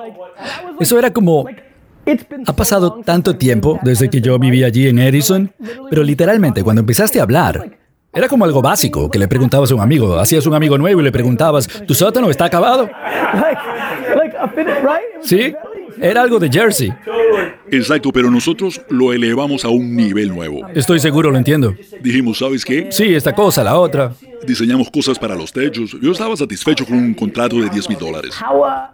Eso 0.80 0.98
era 0.98 1.12
como 1.12 1.46
ha 2.46 2.52
pasado 2.54 3.00
tanto 3.04 3.36
tiempo 3.36 3.78
desde 3.82 4.08
que 4.08 4.20
yo 4.20 4.38
vivía 4.38 4.66
allí 4.66 4.88
en 4.88 4.98
Edison, 4.98 5.52
pero 5.90 6.02
literalmente 6.02 6.62
cuando 6.62 6.80
empezaste 6.80 7.20
a 7.20 7.24
hablar, 7.24 7.78
era 8.12 8.28
como 8.28 8.44
algo 8.44 8.62
básico, 8.62 9.10
que 9.10 9.18
le 9.18 9.28
preguntabas 9.28 9.70
a 9.70 9.74
un 9.74 9.80
amigo, 9.82 10.18
hacías 10.18 10.46
un 10.46 10.54
amigo 10.54 10.78
nuevo 10.78 11.00
y 11.00 11.04
le 11.04 11.12
preguntabas, 11.12 11.68
¿tu 11.86 11.94
sótano 11.94 12.30
está 12.30 12.46
acabado? 12.46 12.88
Sí, 15.20 15.54
era 16.00 16.22
algo 16.22 16.38
de 16.38 16.48
Jersey. 16.50 16.92
Exacto, 17.70 18.10
pero 18.12 18.30
nosotros 18.30 18.80
lo 18.88 19.12
elevamos 19.12 19.64
a 19.64 19.68
un 19.68 19.94
nivel 19.94 20.28
nuevo. 20.28 20.66
Estoy 20.74 21.00
seguro, 21.00 21.30
lo 21.30 21.38
entiendo. 21.38 21.74
Dijimos, 22.00 22.38
¿sabes 22.38 22.64
qué? 22.64 22.88
Sí, 22.90 23.14
esta 23.14 23.34
cosa, 23.34 23.62
la 23.62 23.78
otra. 23.78 24.12
Diseñamos 24.46 24.90
cosas 24.90 25.18
para 25.18 25.34
los 25.34 25.52
techos. 25.52 25.96
Yo 26.00 26.12
estaba 26.12 26.36
satisfecho 26.36 26.86
con 26.86 26.96
un 26.96 27.14
contrato 27.14 27.56
de 27.56 27.68
10 27.68 27.88
mil 27.88 27.98
dólares. 27.98 28.34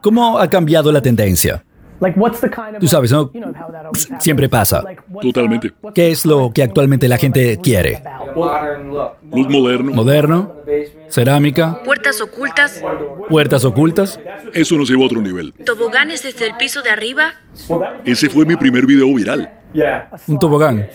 ¿Cómo 0.00 0.38
ha 0.38 0.49
cambiado 0.49 0.90
la 0.90 1.00
tendencia? 1.00 1.64
Tú 2.80 2.88
sabes, 2.88 3.12
¿no? 3.12 3.30
Siempre 4.18 4.49
pasa. 4.49 4.82
Totalmente. 5.20 5.73
¿Qué 5.94 6.11
es 6.11 6.26
lo 6.26 6.50
que 6.52 6.62
actualmente 6.62 7.08
la 7.08 7.16
gente 7.16 7.58
quiere? 7.62 8.02
Luz 8.34 9.48
moderno. 9.48 9.92
Moderno. 9.92 10.56
Cerámica. 11.08 11.82
Puertas 11.84 12.20
ocultas. 12.20 12.82
Puertas 13.28 13.64
ocultas. 13.64 14.20
Eso 14.52 14.76
nos 14.76 14.88
llevó 14.88 15.04
a 15.04 15.06
otro 15.06 15.20
nivel. 15.20 15.52
Toboganes 15.64 16.22
desde 16.22 16.46
el 16.46 16.56
piso 16.56 16.82
de 16.82 16.90
arriba. 16.90 17.34
Ese 18.04 18.28
fue 18.28 18.44
mi 18.44 18.56
primer 18.56 18.86
video 18.86 19.12
viral. 19.14 19.50
Un 20.26 20.38
tobogán. 20.38 20.88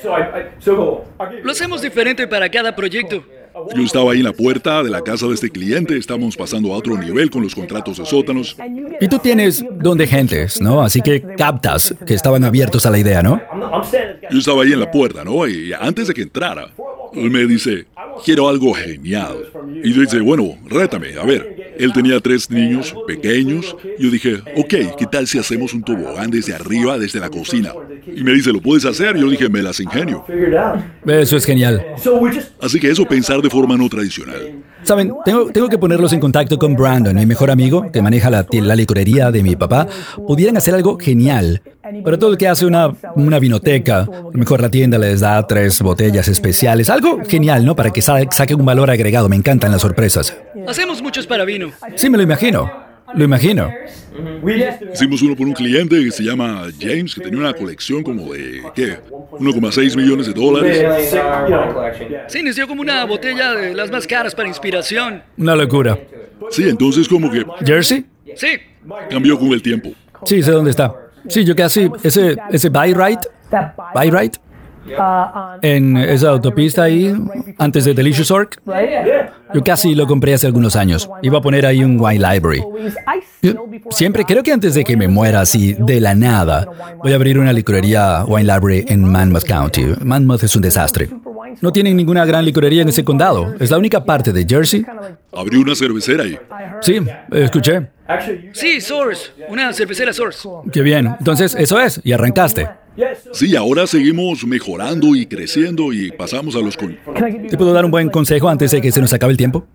Lo 1.44 1.52
hacemos 1.52 1.82
diferente 1.82 2.28
para 2.28 2.50
cada 2.50 2.76
proyecto. 2.76 3.24
Yo 3.76 3.84
estaba 3.84 4.14
ahí 4.14 4.20
en 4.20 4.26
la 4.26 4.32
puerta 4.32 4.84
de 4.84 4.90
la 4.90 5.02
casa 5.02 5.28
de 5.28 5.34
este 5.34 5.50
cliente, 5.50 5.98
estábamos 5.98 6.38
pasando 6.38 6.72
a 6.74 6.78
otro 6.78 6.98
nivel 6.98 7.30
con 7.30 7.44
los 7.44 7.54
contratos 7.54 7.98
de 7.98 8.06
sótanos. 8.06 8.56
Y 9.02 9.08
tú 9.08 9.20
tienes 9.20 9.66
don 9.72 9.98
de 9.98 10.08
gentes, 10.08 10.62
¿no? 10.62 10.82
Así 10.82 11.02
que 11.02 11.22
captas 11.36 11.94
que 12.06 12.14
estaban 12.14 12.44
abiertos 12.44 12.86
a 12.86 12.90
la 12.90 13.00
idea, 13.00 13.22
¿no? 13.22 13.42
Yo 14.30 14.40
estaba 14.40 14.64
ahí 14.64 14.72
en 14.72 14.80
la 14.80 14.90
puerta, 14.90 15.26
¿no? 15.26 15.46
Y 15.48 15.74
antes 15.74 16.08
de 16.08 16.14
que 16.14 16.22
entrara, 16.22 16.70
él 17.14 17.30
me 17.30 17.46
dice, 17.46 17.86
quiero 18.24 18.50
algo 18.50 18.74
genial. 18.74 19.38
Y 19.84 19.94
yo 19.94 20.02
dice, 20.02 20.20
bueno, 20.20 20.58
rétame, 20.66 21.18
a 21.20 21.26
ver. 21.26 21.76
Él 21.78 21.94
tenía 21.94 22.20
tres 22.20 22.50
niños 22.50 22.94
pequeños. 23.08 23.76
Yo 23.98 24.10
dije, 24.10 24.42
ok, 24.58 24.98
¿qué 24.98 25.06
tal 25.10 25.28
si 25.28 25.38
hacemos 25.40 25.74
un 25.74 25.84
tobogán 25.84 26.30
desde 26.30 26.54
arriba, 26.54 26.98
desde 26.98 27.20
la 27.20 27.30
cocina? 27.30 27.74
Y 28.06 28.24
me 28.24 28.34
dice, 28.34 28.52
¿lo 28.52 28.62
puedes 28.62 28.86
hacer? 28.86 29.18
Yo 29.18 29.30
dije, 29.30 29.50
me 29.50 29.62
las 29.62 29.80
ingenio. 29.80 30.26
Eso 31.06 31.38
es 31.38 31.46
genial. 31.46 31.86
Así 32.62 32.80
que 32.80 32.90
eso 32.90 33.06
pensar 33.06 33.42
de 33.42 33.50
forma 33.50 33.78
no 33.78 33.88
tradicional. 33.88 34.64
Saben, 34.84 35.14
tengo, 35.26 35.52
tengo 35.52 35.70
que 35.70 35.78
ponerlos 35.78 36.14
en 36.14 36.20
contacto 36.20 36.58
con 36.58 36.76
Brandon, 36.76 37.16
mi 37.16 37.26
mejor 37.26 37.52
amigo, 37.52 37.92
que 37.92 38.02
maneja 38.02 38.30
la, 38.30 38.46
la 38.52 38.76
licorería 38.76 39.32
de 39.32 39.44
mi 39.44 39.56
papá. 39.56 39.88
Pudieran 40.28 40.58
hacer 40.58 40.74
algo 40.74 40.98
genial. 40.98 41.62
Pero 42.04 42.18
todo 42.20 42.32
el 42.32 42.38
que 42.38 42.48
hace 42.48 42.66
una, 42.66 42.94
una 43.16 43.40
vinoteca, 43.40 44.02
a 44.02 44.06
lo 44.06 44.32
mejor 44.34 44.62
la 44.62 44.70
tienda 44.70 44.98
les 44.98 45.22
da 45.22 45.46
tres 45.48 45.82
botellas 45.82 46.28
especiales. 46.28 46.90
Algo 46.90 47.20
genial, 47.28 47.66
¿no? 47.66 47.76
Para 47.76 47.92
que 47.92 48.02
sa- 48.02 48.20
saque 48.32 48.54
un 48.56 48.66
valor 48.66 48.90
agregado. 48.90 49.28
Me 49.30 49.36
encantan 49.36 49.72
las 49.72 49.82
sorpresas. 49.82 50.36
Hacemos 50.68 51.02
muchos 51.02 51.26
para 51.28 51.46
vino. 51.46 51.72
Sí, 51.96 52.10
me 52.10 52.18
lo 52.18 52.24
imagino. 52.24 52.89
Lo 53.16 53.24
imagino. 53.24 53.72
Hicimos 54.94 55.22
uno 55.22 55.36
por 55.36 55.48
un 55.48 55.54
cliente 55.54 56.04
que 56.04 56.12
se 56.12 56.24
llama 56.24 56.68
James, 56.80 57.16
que 57.16 57.22
tenía 57.22 57.40
una 57.40 57.54
colección 57.54 58.04
como 58.04 58.34
de, 58.34 58.62
¿qué? 58.76 58.98
1,6 59.10 59.96
millones 59.96 60.28
de 60.28 60.34
dólares. 60.34 61.12
Sí, 62.28 62.44
nos 62.44 62.56
dio 62.56 62.68
como 62.68 62.82
una 62.82 63.06
botella 63.06 63.54
de 63.54 63.74
las 63.74 63.90
más 63.92 64.06
caras 64.08 64.36
para 64.36 64.48
inspiración. 64.48 65.24
Una 65.38 65.56
locura. 65.56 65.98
Sí, 66.52 66.68
entonces 66.68 67.08
como 67.08 67.30
que 67.32 67.46
¿Jersey? 67.66 68.06
Sí, 68.36 68.48
cambió 69.10 69.38
con 69.38 69.50
el 69.50 69.62
tiempo. 69.62 69.92
Sí, 70.26 70.44
sé 70.44 70.52
dónde 70.52 70.72
está. 70.72 70.94
Sí, 71.28 71.44
yo 71.44 71.56
casi. 71.56 71.90
Ese, 72.04 72.36
ese 72.52 72.70
buy 72.70 72.94
right. 72.94 73.20
Buy 73.94 74.10
right. 74.10 74.36
En 75.62 75.98
esa 75.98 76.30
autopista 76.30 76.84
ahí, 76.84 77.16
antes 77.58 77.86
de 77.86 77.94
Delicious 77.94 78.32
Orc. 78.32 78.60
Yo 79.54 79.64
casi 79.64 79.96
lo 79.96 80.06
compré 80.06 80.34
hace 80.34 80.48
algunos 80.48 80.76
años. 80.76 81.10
Iba 81.22 81.40
a 81.40 81.42
poner 81.42 81.66
ahí 81.66 81.84
un 81.84 82.00
wine 82.00 82.20
library. 82.20 82.64
Yo 83.42 83.66
siempre 83.90 84.24
creo 84.26 84.44
que 84.44 84.52
antes 84.52 84.76
de 84.76 84.84
que 84.84 84.96
me 84.96 85.08
muera 85.08 85.42
así 85.42 85.74
de 85.74 86.00
la 86.00 86.14
nada, 86.14 86.68
voy 86.98 87.14
a 87.14 87.16
abrir 87.16 87.40
una 87.40 87.52
licorería 87.54 88.24
wine 88.26 88.54
library 88.54 88.86
en 88.88 89.04
Monmouth 89.10 89.46
County. 89.46 89.86
Monmouth 90.04 90.44
es 90.44 90.56
un 90.56 90.62
desastre. 90.62 91.10
No 91.62 91.72
tienen 91.72 91.98
ninguna 91.98 92.26
gran 92.26 92.46
licorería 92.46 92.84
en 92.84 92.90
ese 92.90 93.04
condado. 93.04 93.56
Es 93.60 93.72
la 93.72 93.78
única 93.78 94.04
parte 94.04 94.32
de 94.32 94.46
Jersey. 94.48 94.86
Abrió 95.34 95.62
una 95.62 95.76
cervecera 95.76 96.24
ahí. 96.24 96.38
Sí, 96.82 97.00
escuché. 97.32 97.88
sí, 98.54 98.80
Source. 98.82 99.32
Una 99.50 99.74
cervecera 99.74 100.14
Source. 100.14 100.48
Qué 100.72 100.82
bien. 100.82 101.16
Entonces, 101.20 101.56
eso 101.56 101.80
es. 101.80 102.02
Y 102.04 102.12
arrancaste. 102.12 102.68
Sí, 103.32 103.56
ahora 103.56 103.88
seguimos 103.88 104.46
mejorando 104.46 105.16
y 105.16 105.26
creciendo 105.26 105.94
y 105.94 106.12
pasamos 106.12 106.56
a 106.56 106.60
los 106.60 106.76
con... 106.78 106.98
¿Te 107.50 107.58
puedo 107.58 107.74
dar 107.74 107.86
un 107.86 107.92
buen 107.92 108.10
consejo 108.10 108.50
antes 108.50 108.72
de 108.72 108.82
que 108.82 108.92
se 108.92 109.02
nos 109.02 109.14
acabe 109.14 109.32
el 109.32 109.38
tiempo? 109.38 109.66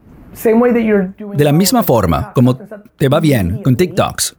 De 0.42 1.44
la 1.44 1.52
misma 1.52 1.82
forma, 1.82 2.32
como 2.34 2.56
te 2.56 3.08
va 3.08 3.20
bien 3.20 3.62
con 3.62 3.76
TikToks, 3.76 4.36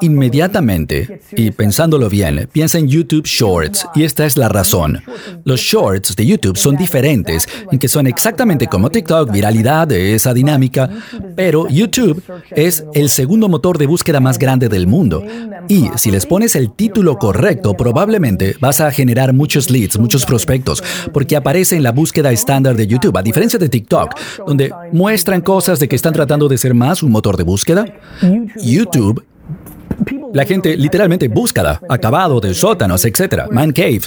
inmediatamente, 0.00 1.20
y 1.32 1.50
pensándolo 1.50 2.08
bien, 2.08 2.48
piensa 2.52 2.78
en 2.78 2.88
YouTube 2.88 3.26
Shorts, 3.26 3.86
y 3.94 4.04
esta 4.04 4.26
es 4.26 4.36
la 4.36 4.48
razón. 4.48 5.02
Los 5.44 5.60
Shorts 5.60 6.16
de 6.16 6.26
YouTube 6.26 6.56
son 6.56 6.76
diferentes, 6.76 7.48
en 7.70 7.78
que 7.78 7.88
son 7.88 8.06
exactamente 8.06 8.66
como 8.66 8.90
TikTok, 8.90 9.30
viralidad 9.30 9.90
esa 9.92 10.34
dinámica, 10.34 10.90
pero 11.34 11.68
YouTube 11.68 12.22
es 12.50 12.84
el 12.94 13.08
segundo 13.08 13.48
motor 13.48 13.78
de 13.78 13.86
búsqueda 13.86 14.20
más 14.20 14.38
grande 14.38 14.68
del 14.68 14.86
mundo. 14.86 15.22
Y 15.68 15.88
si 15.96 16.10
les 16.10 16.26
pones 16.26 16.56
el 16.56 16.72
título 16.72 17.18
correcto, 17.18 17.74
probablemente 17.74 18.56
vas 18.60 18.80
a 18.80 18.90
generar 18.90 19.32
muchos 19.32 19.70
leads, 19.70 19.98
muchos 19.98 20.24
prospectos, 20.24 20.82
porque 21.12 21.36
aparece 21.36 21.76
en 21.76 21.82
la 21.82 21.92
búsqueda 21.92 22.32
estándar 22.32 22.76
de 22.76 22.86
YouTube, 22.86 23.16
a 23.16 23.22
diferencia 23.22 23.58
de 23.58 23.68
TikTok, 23.68 24.14
donde 24.46 24.72
muestran 24.92 25.40
cosas 25.40 25.78
de 25.80 25.88
que 25.88 25.96
están 25.96 26.12
tratando 26.12 26.48
de 26.48 26.58
ser 26.58 26.74
más 26.74 27.02
un 27.02 27.10
motor 27.10 27.36
de 27.36 27.44
búsqueda. 27.44 27.86
YouTube 28.56 29.24
la 30.32 30.44
gente 30.44 30.76
literalmente 30.76 31.28
búscala, 31.28 31.80
acabado 31.88 32.40
de 32.40 32.54
sótanos, 32.54 33.04
etc. 33.04 33.50
Man 33.50 33.72
cave. 33.72 34.02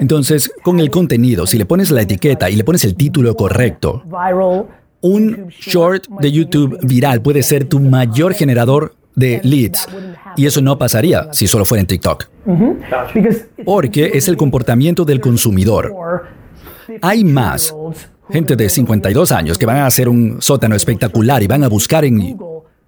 Entonces, 0.00 0.50
con 0.62 0.80
el 0.80 0.90
contenido, 0.90 1.46
si 1.46 1.58
le 1.58 1.66
pones 1.66 1.90
la 1.90 2.02
etiqueta 2.02 2.48
y 2.48 2.56
le 2.56 2.64
pones 2.64 2.84
el 2.84 2.94
título 2.94 3.34
correcto, 3.34 4.02
un 5.00 5.48
short 5.48 6.08
de 6.20 6.32
YouTube 6.32 6.78
viral 6.82 7.20
puede 7.22 7.42
ser 7.42 7.64
tu 7.64 7.80
mayor 7.80 8.34
generador 8.34 8.94
de 9.14 9.40
leads. 9.42 9.86
Y 10.36 10.46
eso 10.46 10.60
no 10.62 10.78
pasaría 10.78 11.28
si 11.32 11.46
solo 11.46 11.64
fuera 11.64 11.80
en 11.80 11.86
TikTok. 11.86 12.28
Porque 13.64 14.12
es 14.14 14.28
el 14.28 14.36
comportamiento 14.36 15.04
del 15.04 15.20
consumidor. 15.20 15.92
Hay 17.00 17.24
más 17.24 17.74
gente 18.30 18.56
de 18.56 18.68
52 18.68 19.32
años 19.32 19.58
que 19.58 19.66
van 19.66 19.78
a 19.78 19.86
hacer 19.86 20.08
un 20.08 20.40
sótano 20.40 20.74
espectacular 20.74 21.42
y 21.42 21.46
van 21.46 21.64
a 21.64 21.68
buscar 21.68 22.04
en 22.04 22.38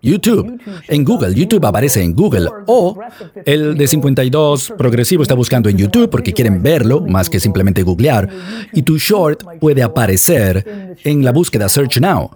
YouTube. 0.04 0.60
En 0.88 1.04
Google, 1.04 1.34
YouTube 1.34 1.64
aparece 1.64 2.02
en 2.02 2.14
Google. 2.14 2.48
O 2.66 2.98
el 3.44 3.76
de 3.76 3.86
52 3.86 4.74
progresivo 4.76 5.22
está 5.22 5.34
buscando 5.34 5.68
en 5.68 5.76
YouTube 5.76 6.10
porque 6.10 6.32
quieren 6.32 6.62
verlo 6.62 7.00
más 7.00 7.28
que 7.28 7.40
simplemente 7.40 7.82
googlear. 7.82 8.28
Y 8.72 8.82
tu 8.82 8.98
short 8.98 9.42
puede 9.60 9.82
aparecer 9.82 10.96
en 11.02 11.24
la 11.24 11.32
búsqueda 11.32 11.68
Search 11.68 12.00
Now. 12.00 12.30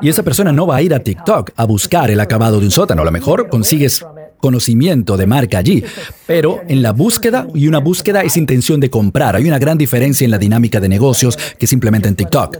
Y 0.00 0.08
esa 0.08 0.22
persona 0.22 0.52
no 0.52 0.66
va 0.66 0.76
a 0.76 0.82
ir 0.82 0.94
a 0.94 0.98
TikTok 0.98 1.50
a 1.56 1.64
buscar 1.64 2.10
el 2.10 2.20
acabado 2.20 2.58
de 2.58 2.66
un 2.66 2.72
sótano. 2.72 3.02
A 3.02 3.04
lo 3.04 3.12
mejor 3.12 3.48
consigues 3.48 4.04
conocimiento 4.38 5.16
de 5.16 5.26
marca 5.26 5.58
allí, 5.58 5.82
pero 6.26 6.60
en 6.68 6.82
la 6.82 6.92
búsqueda 6.92 7.46
y 7.54 7.68
una 7.68 7.78
búsqueda 7.78 8.20
es 8.22 8.36
intención 8.36 8.80
de 8.80 8.90
comprar. 8.90 9.36
Hay 9.36 9.46
una 9.48 9.58
gran 9.58 9.78
diferencia 9.78 10.24
en 10.24 10.30
la 10.30 10.38
dinámica 10.38 10.80
de 10.80 10.88
negocios 10.88 11.36
que 11.58 11.66
simplemente 11.66 12.08
en 12.08 12.16
TikTok. 12.16 12.58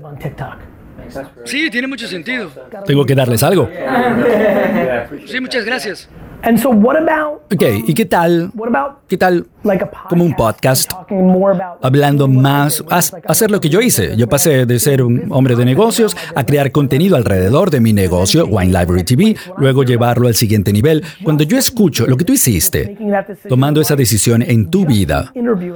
Sí, 1.45 1.71
tiene 1.71 1.87
mucho 1.87 2.07
sentido. 2.07 2.51
Tengo 2.87 3.05
que 3.05 3.15
darles 3.15 3.43
algo. 3.43 3.69
Sí, 5.27 5.41
muchas 5.41 5.65
gracias. 5.65 6.09
Ok, 7.52 7.62
¿y 7.87 7.95
qué 7.95 8.05
tal? 8.05 8.50
¿Qué 9.09 9.16
tal 9.16 9.47
como 10.09 10.25
un 10.25 10.35
podcast? 10.35 10.93
Hablando 11.83 12.28
más, 12.28 12.85
hacer 13.26 13.50
lo 13.50 13.61
que 13.61 13.69
yo 13.69 13.81
hice. 13.81 14.16
Yo 14.16 14.28
pasé 14.28 14.66
de 14.66 14.78
ser 14.78 15.02
un 15.02 15.26
hombre 15.31 15.57
de 15.57 15.64
negocios 15.64 16.16
a 16.35 16.45
crear 16.45 16.71
contenido 16.73 17.16
alrededor 17.16 17.71
de 17.71 17.81
mi 17.81 17.93
negocio, 17.93 18.47
Wine 18.47 18.78
Library 18.78 19.05
TV, 19.05 19.37
luego 19.59 19.83
llevarlo 19.83 20.28
al 20.28 20.35
siguiente 20.35 20.73
nivel. 20.73 21.05
Cuando 21.23 21.45
yo 21.45 21.57
escucho 21.57 22.07
lo 22.07 22.16
que 22.16 22.25
tú 22.25 22.33
hiciste, 22.33 22.97
tomando 23.49 23.81
esa 23.81 23.97
decisión 23.97 24.43
en 24.43 24.71
tu 24.71 24.87
vida, 24.87 25.33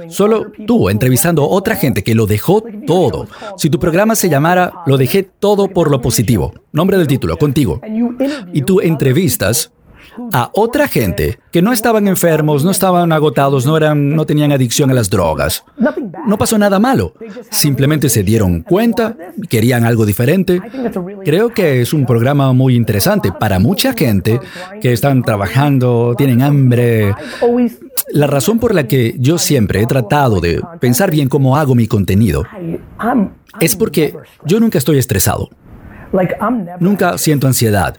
solo 0.09 0.51
tú 0.67 0.89
entrevistando 0.89 1.43
a 1.43 1.47
otra 1.47 1.75
gente 1.75 2.03
que 2.03 2.15
lo 2.15 2.25
dejó 2.25 2.63
todo. 2.85 3.27
Si 3.57 3.69
tu 3.69 3.79
programa 3.79 4.15
se 4.15 4.29
llamara 4.29 4.73
Lo 4.85 4.97
dejé 4.97 5.23
todo 5.23 5.67
por 5.67 5.89
lo 5.91 6.01
positivo, 6.01 6.53
nombre 6.71 6.97
del 6.97 7.07
título, 7.07 7.37
contigo, 7.37 7.81
y 8.53 8.61
tú 8.61 8.81
entrevistas 8.81 9.71
a 10.33 10.49
otra 10.53 10.87
gente 10.87 11.39
que 11.51 11.61
no 11.61 11.71
estaban 11.73 12.07
enfermos, 12.07 12.63
no 12.63 12.71
estaban 12.71 13.11
agotados, 13.11 13.65
no 13.65 13.77
eran, 13.77 14.15
no 14.15 14.25
tenían 14.25 14.51
adicción 14.51 14.91
a 14.91 14.93
las 14.93 15.09
drogas. 15.09 15.63
No 16.25 16.37
pasó 16.37 16.57
nada 16.57 16.79
malo. 16.79 17.13
Simplemente 17.49 18.09
se 18.09 18.23
dieron 18.23 18.61
cuenta, 18.61 19.15
querían 19.49 19.85
algo 19.85 20.05
diferente. 20.05 20.61
Creo 21.23 21.49
que 21.49 21.81
es 21.81 21.93
un 21.93 22.05
programa 22.05 22.53
muy 22.53 22.75
interesante 22.75 23.31
para 23.31 23.59
mucha 23.59 23.93
gente 23.93 24.39
que 24.81 24.93
están 24.93 25.23
trabajando, 25.23 26.15
tienen 26.17 26.41
hambre. 26.41 27.13
La 28.13 28.27
razón 28.27 28.59
por 28.59 28.73
la 28.73 28.87
que 28.87 29.15
yo 29.17 29.37
siempre 29.37 29.81
he 29.81 29.85
tratado 29.85 30.41
de 30.41 30.61
pensar 30.79 31.11
bien 31.11 31.29
cómo 31.29 31.57
hago 31.57 31.75
mi 31.75 31.87
contenido 31.87 32.45
es 33.59 33.75
porque 33.75 34.15
yo 34.45 34.59
nunca 34.59 34.77
estoy 34.77 34.97
estresado, 34.97 35.49
nunca 36.79 37.17
siento 37.17 37.47
ansiedad. 37.47 37.97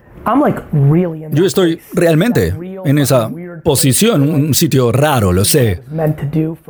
Yo 1.31 1.47
estoy 1.47 1.81
realmente 1.93 2.55
en 2.85 2.99
esa 2.99 3.31
posición, 3.65 4.23
un 4.23 4.55
sitio 4.55 4.93
raro, 4.93 5.33
lo 5.33 5.45
sé. 5.45 5.83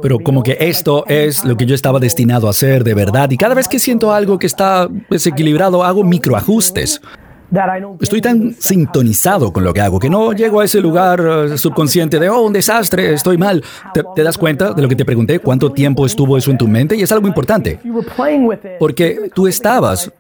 Pero 0.00 0.18
como 0.20 0.42
que 0.42 0.56
esto 0.60 1.04
es 1.06 1.44
lo 1.44 1.56
que 1.56 1.66
yo 1.66 1.74
estaba 1.74 1.98
destinado 1.98 2.46
a 2.46 2.50
hacer 2.50 2.84
de 2.84 2.94
verdad 2.94 3.30
y 3.30 3.36
cada 3.36 3.54
vez 3.54 3.68
que 3.68 3.78
siento 3.78 4.12
algo 4.12 4.38
que 4.38 4.46
está 4.46 4.88
desequilibrado 5.10 5.84
hago 5.84 6.04
microajustes. 6.04 7.00
Estoy 8.00 8.22
tan 8.22 8.54
sintonizado 8.58 9.52
con 9.52 9.62
lo 9.62 9.74
que 9.74 9.82
hago 9.82 9.98
que 9.98 10.08
no 10.08 10.32
llego 10.32 10.60
a 10.60 10.64
ese 10.64 10.80
lugar 10.80 11.20
eh, 11.52 11.58
subconsciente 11.58 12.18
de, 12.18 12.30
oh, 12.30 12.42
un 12.42 12.52
desastre, 12.52 13.12
estoy 13.12 13.36
mal. 13.36 13.62
¿Te, 13.92 14.02
te 14.14 14.22
das 14.22 14.38
cuenta 14.38 14.72
de 14.72 14.80
lo 14.80 14.88
que 14.88 14.96
te 14.96 15.04
pregunté? 15.04 15.38
¿Cuánto 15.38 15.70
tiempo 15.70 16.06
estuvo 16.06 16.38
eso 16.38 16.50
en 16.50 16.56
tu 16.56 16.66
mente? 16.66 16.96
Y 16.96 17.02
es 17.02 17.12
algo 17.12 17.28
importante. 17.28 17.78
Porque 18.78 19.30
tú 19.34 19.46
estabas 19.46 20.10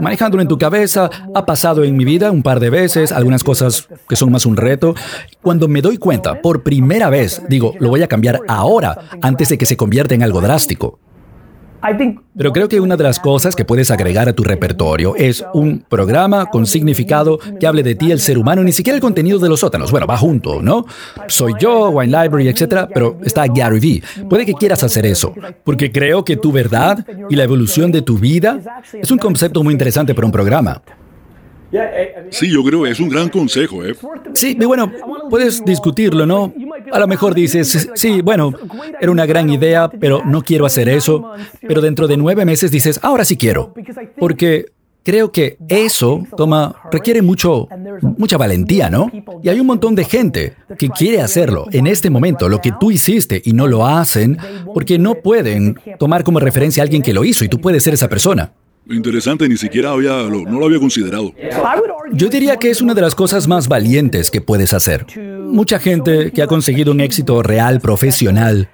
manejándolo 0.00 0.42
en 0.42 0.48
tu 0.48 0.58
cabeza, 0.58 1.08
ha 1.34 1.46
pasado 1.46 1.84
en 1.84 1.96
mi 1.96 2.04
vida 2.04 2.30
un 2.30 2.42
par 2.42 2.58
de 2.58 2.70
veces, 2.70 3.12
algunas 3.12 3.44
cosas 3.44 3.88
que 4.08 4.16
son 4.16 4.32
más 4.32 4.44
un 4.44 4.56
reto. 4.56 4.94
Cuando 5.42 5.68
me 5.68 5.82
doy 5.82 5.96
cuenta, 5.96 6.40
por 6.42 6.62
primera 6.62 7.08
vez, 7.08 7.42
digo, 7.48 7.74
lo 7.78 7.88
voy 7.88 8.02
a 8.02 8.08
cambiar 8.08 8.40
ahora, 8.48 8.98
antes 9.22 9.48
de 9.48 9.58
que 9.58 9.66
se 9.66 9.76
convierta 9.76 10.14
en 10.14 10.22
algo 10.22 10.40
drástico. 10.40 10.98
Pero 12.36 12.52
creo 12.52 12.68
que 12.68 12.80
una 12.80 12.96
de 12.96 13.04
las 13.04 13.18
cosas 13.18 13.56
que 13.56 13.64
puedes 13.64 13.90
agregar 13.90 14.28
a 14.28 14.32
tu 14.32 14.42
repertorio 14.42 15.14
es 15.16 15.44
un 15.54 15.84
programa 15.88 16.46
con 16.46 16.66
significado 16.66 17.38
que 17.58 17.66
hable 17.66 17.82
de 17.82 17.94
ti, 17.94 18.10
el 18.10 18.20
ser 18.20 18.38
humano, 18.38 18.62
ni 18.62 18.72
siquiera 18.72 18.94
el 18.94 19.00
contenido 19.00 19.38
de 19.38 19.48
los 19.48 19.60
sótanos. 19.60 19.90
Bueno, 19.90 20.06
va 20.06 20.16
junto, 20.16 20.62
¿no? 20.62 20.86
Soy 21.28 21.54
yo, 21.58 21.90
Wine 21.90 22.22
Library, 22.22 22.48
etcétera, 22.48 22.88
pero 22.92 23.18
está 23.24 23.46
Gary 23.46 23.80
Vee. 23.80 24.02
Puede 24.28 24.46
que 24.46 24.54
quieras 24.54 24.82
hacer 24.82 25.06
eso, 25.06 25.32
porque 25.64 25.90
creo 25.90 26.24
que 26.24 26.36
tu 26.36 26.52
verdad 26.52 27.04
y 27.28 27.36
la 27.36 27.44
evolución 27.44 27.92
de 27.92 28.02
tu 28.02 28.18
vida 28.18 28.60
es 28.92 29.10
un 29.10 29.18
concepto 29.18 29.62
muy 29.62 29.72
interesante 29.72 30.14
para 30.14 30.26
un 30.26 30.32
programa. 30.32 30.82
Sí, 32.30 32.50
yo 32.50 32.62
creo 32.64 32.82
que 32.82 32.90
es 32.90 33.00
un 33.00 33.08
gran 33.08 33.28
consejo, 33.28 33.84
¿eh? 33.84 33.94
Sí, 34.34 34.56
y 34.58 34.64
bueno, 34.64 34.90
puedes 35.28 35.64
discutirlo, 35.64 36.26
¿no? 36.26 36.52
A 36.92 36.98
lo 36.98 37.06
mejor 37.06 37.34
dices, 37.34 37.90
sí, 37.94 38.20
bueno, 38.22 38.52
era 39.00 39.10
una 39.10 39.26
gran 39.26 39.50
idea, 39.50 39.88
pero 39.88 40.22
no 40.24 40.42
quiero 40.42 40.66
hacer 40.66 40.88
eso. 40.88 41.32
Pero 41.66 41.80
dentro 41.80 42.08
de 42.08 42.16
nueve 42.16 42.44
meses 42.44 42.70
dices, 42.70 42.98
ahora 43.02 43.24
sí 43.24 43.36
quiero. 43.36 43.74
Porque 44.18 44.66
Creo 45.02 45.32
que 45.32 45.56
eso 45.68 46.26
toma, 46.36 46.74
requiere 46.92 47.22
mucho, 47.22 47.68
mucha 48.18 48.36
valentía, 48.36 48.90
¿no? 48.90 49.10
Y 49.42 49.48
hay 49.48 49.58
un 49.58 49.66
montón 49.66 49.94
de 49.94 50.04
gente 50.04 50.54
que 50.78 50.90
quiere 50.90 51.22
hacerlo 51.22 51.66
en 51.72 51.86
este 51.86 52.10
momento, 52.10 52.48
lo 52.50 52.60
que 52.60 52.72
tú 52.78 52.90
hiciste, 52.90 53.40
y 53.42 53.54
no 53.54 53.66
lo 53.66 53.86
hacen 53.86 54.36
porque 54.74 54.98
no 54.98 55.14
pueden 55.14 55.76
tomar 55.98 56.22
como 56.22 56.38
referencia 56.38 56.82
a 56.82 56.84
alguien 56.84 57.02
que 57.02 57.14
lo 57.14 57.24
hizo 57.24 57.44
y 57.44 57.48
tú 57.48 57.58
puedes 57.60 57.82
ser 57.82 57.94
esa 57.94 58.08
persona. 58.08 58.52
Interesante, 58.90 59.48
ni 59.48 59.56
siquiera 59.56 59.90
había, 59.90 60.24
no 60.28 60.58
lo 60.58 60.66
había 60.66 60.80
considerado. 60.80 61.32
Yo 62.12 62.28
diría 62.28 62.56
que 62.56 62.70
es 62.70 62.80
una 62.80 62.92
de 62.92 63.00
las 63.00 63.14
cosas 63.14 63.46
más 63.46 63.68
valientes 63.68 64.30
que 64.30 64.40
puedes 64.40 64.72
hacer. 64.72 65.06
Mucha 65.18 65.78
gente 65.78 66.32
que 66.32 66.42
ha 66.42 66.46
conseguido 66.46 66.92
un 66.92 67.00
éxito 67.00 67.42
real, 67.42 67.80
profesional, 67.80 68.68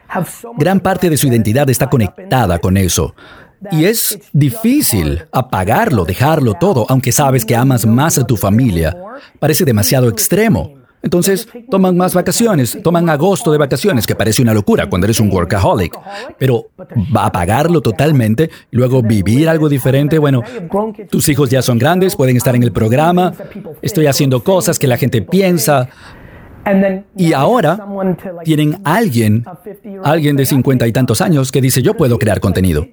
gran 0.57 0.81
parte 0.81 1.11
de 1.11 1.17
su 1.17 1.27
identidad 1.27 1.69
está 1.69 1.91
conectada 1.91 2.59
con 2.59 2.77
eso. 2.77 3.15
Y 3.73 3.85
es 3.85 4.19
difícil 4.33 5.23
apagarlo, 5.33 6.05
dejarlo 6.05 6.55
todo, 6.55 6.87
aunque 6.89 7.13
sabes 7.13 7.45
que 7.45 7.57
amas 7.57 7.87
más 7.87 8.19
a 8.19 8.27
tu 8.27 8.37
familia. 8.37 8.97
Parece 9.39 9.65
demasiado 9.65 10.09
extremo. 10.09 10.76
Entonces, 11.03 11.49
toman 11.71 11.97
más 11.97 12.15
vacaciones, 12.15 12.79
toman 12.83 13.09
agosto 13.09 13.53
de 13.53 13.59
vacaciones, 13.59 14.07
que 14.07 14.15
parece 14.15 14.43
una 14.43 14.53
locura 14.53 14.89
cuando 14.89 15.07
eres 15.07 15.21
un 15.21 15.31
workaholic. 15.31 15.97
Pero 16.39 16.71
va 17.15 17.23
a 17.23 17.27
apagarlo 17.27 17.81
totalmente, 17.81 18.51
luego 18.71 19.03
vivir 19.03 19.49
algo 19.49 19.69
diferente, 19.69 20.19
bueno, 20.19 20.43
tus 21.11 21.29
hijos 21.29 21.51
ya 21.51 21.63
son 21.63 21.79
grandes, 21.79 22.17
pueden 22.17 22.37
estar 22.37 22.57
en 22.57 22.63
el 22.63 22.73
programa, 22.73 23.33
estoy 23.83 24.07
haciendo 24.07 24.43
cosas 24.43 24.79
que 24.79 24.87
la 24.87 24.97
gente 24.97 25.23
piensa, 25.23 25.89
y 27.17 27.33
ahora 27.33 27.79
tienen 28.45 28.81
alguien, 28.85 29.45
alguien 30.03 30.37
de 30.37 30.45
cincuenta 30.45 30.87
y 30.87 30.93
tantos 30.93 31.21
años 31.21 31.53
que 31.53 31.61
dice 31.61 31.83
yo 31.83 31.95
puedo 31.95 32.19
crear 32.19 32.41
contenido. 32.41 32.87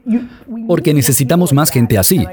Porque 0.68 0.94
necesitamos 0.94 1.54
más 1.54 1.72
gente 1.72 1.98
así. 1.98 2.26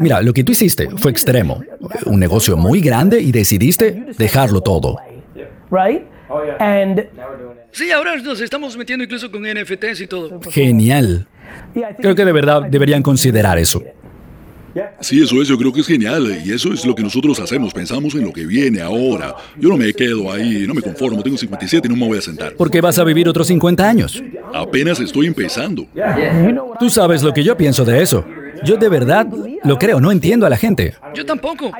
Mira, 0.00 0.22
lo 0.22 0.32
que 0.32 0.42
tú 0.42 0.52
hiciste 0.52 0.88
fue 0.96 1.10
extremo. 1.10 1.62
Un 2.06 2.18
negocio 2.18 2.56
muy 2.56 2.80
grande 2.80 3.20
y 3.20 3.30
decidiste 3.32 4.06
dejarlo 4.18 4.62
todo. 4.62 4.96
Sí, 7.70 7.90
ahora 7.92 8.16
nos 8.16 8.40
estamos 8.40 8.76
metiendo 8.76 9.04
incluso 9.04 9.30
con 9.30 9.42
NFTs 9.42 10.00
y 10.00 10.06
todo. 10.06 10.40
Genial. 10.50 11.26
Creo 11.98 12.14
que 12.14 12.24
de 12.24 12.32
verdad 12.32 12.62
deberían 12.62 13.02
considerar 13.02 13.58
eso. 13.58 13.82
Sí, 15.00 15.22
eso 15.22 15.42
es, 15.42 15.48
yo 15.48 15.58
creo 15.58 15.72
que 15.72 15.80
es 15.80 15.86
genial 15.86 16.42
y 16.44 16.52
eso 16.52 16.72
es 16.72 16.86
lo 16.86 16.94
que 16.94 17.02
nosotros 17.02 17.40
hacemos, 17.40 17.74
pensamos 17.74 18.14
en 18.14 18.24
lo 18.24 18.32
que 18.32 18.46
viene 18.46 18.80
ahora. 18.80 19.34
Yo 19.58 19.68
no 19.68 19.76
me 19.76 19.92
quedo 19.92 20.32
ahí, 20.32 20.64
no 20.66 20.74
me 20.74 20.82
conformo, 20.82 21.22
tengo 21.22 21.36
57 21.36 21.88
y 21.88 21.90
no 21.90 21.96
me 21.96 22.06
voy 22.06 22.18
a 22.18 22.20
sentar. 22.20 22.54
Porque 22.56 22.80
vas 22.80 22.98
a 22.98 23.04
vivir 23.04 23.28
otros 23.28 23.48
50 23.48 23.88
años. 23.88 24.22
Apenas 24.54 25.00
estoy 25.00 25.26
empezando. 25.26 25.86
Tú 26.78 26.88
sabes 26.88 27.22
lo 27.22 27.32
que 27.32 27.42
yo 27.42 27.56
pienso 27.56 27.84
de 27.84 28.00
eso. 28.00 28.24
Yo 28.64 28.76
de 28.76 28.88
verdad 28.88 29.26
lo 29.64 29.78
creo, 29.78 30.00
no 30.00 30.10
entiendo 30.10 30.46
a 30.46 30.50
la 30.50 30.56
gente. 30.56 30.94
Yo 31.14 31.24
tampoco. 31.24 31.70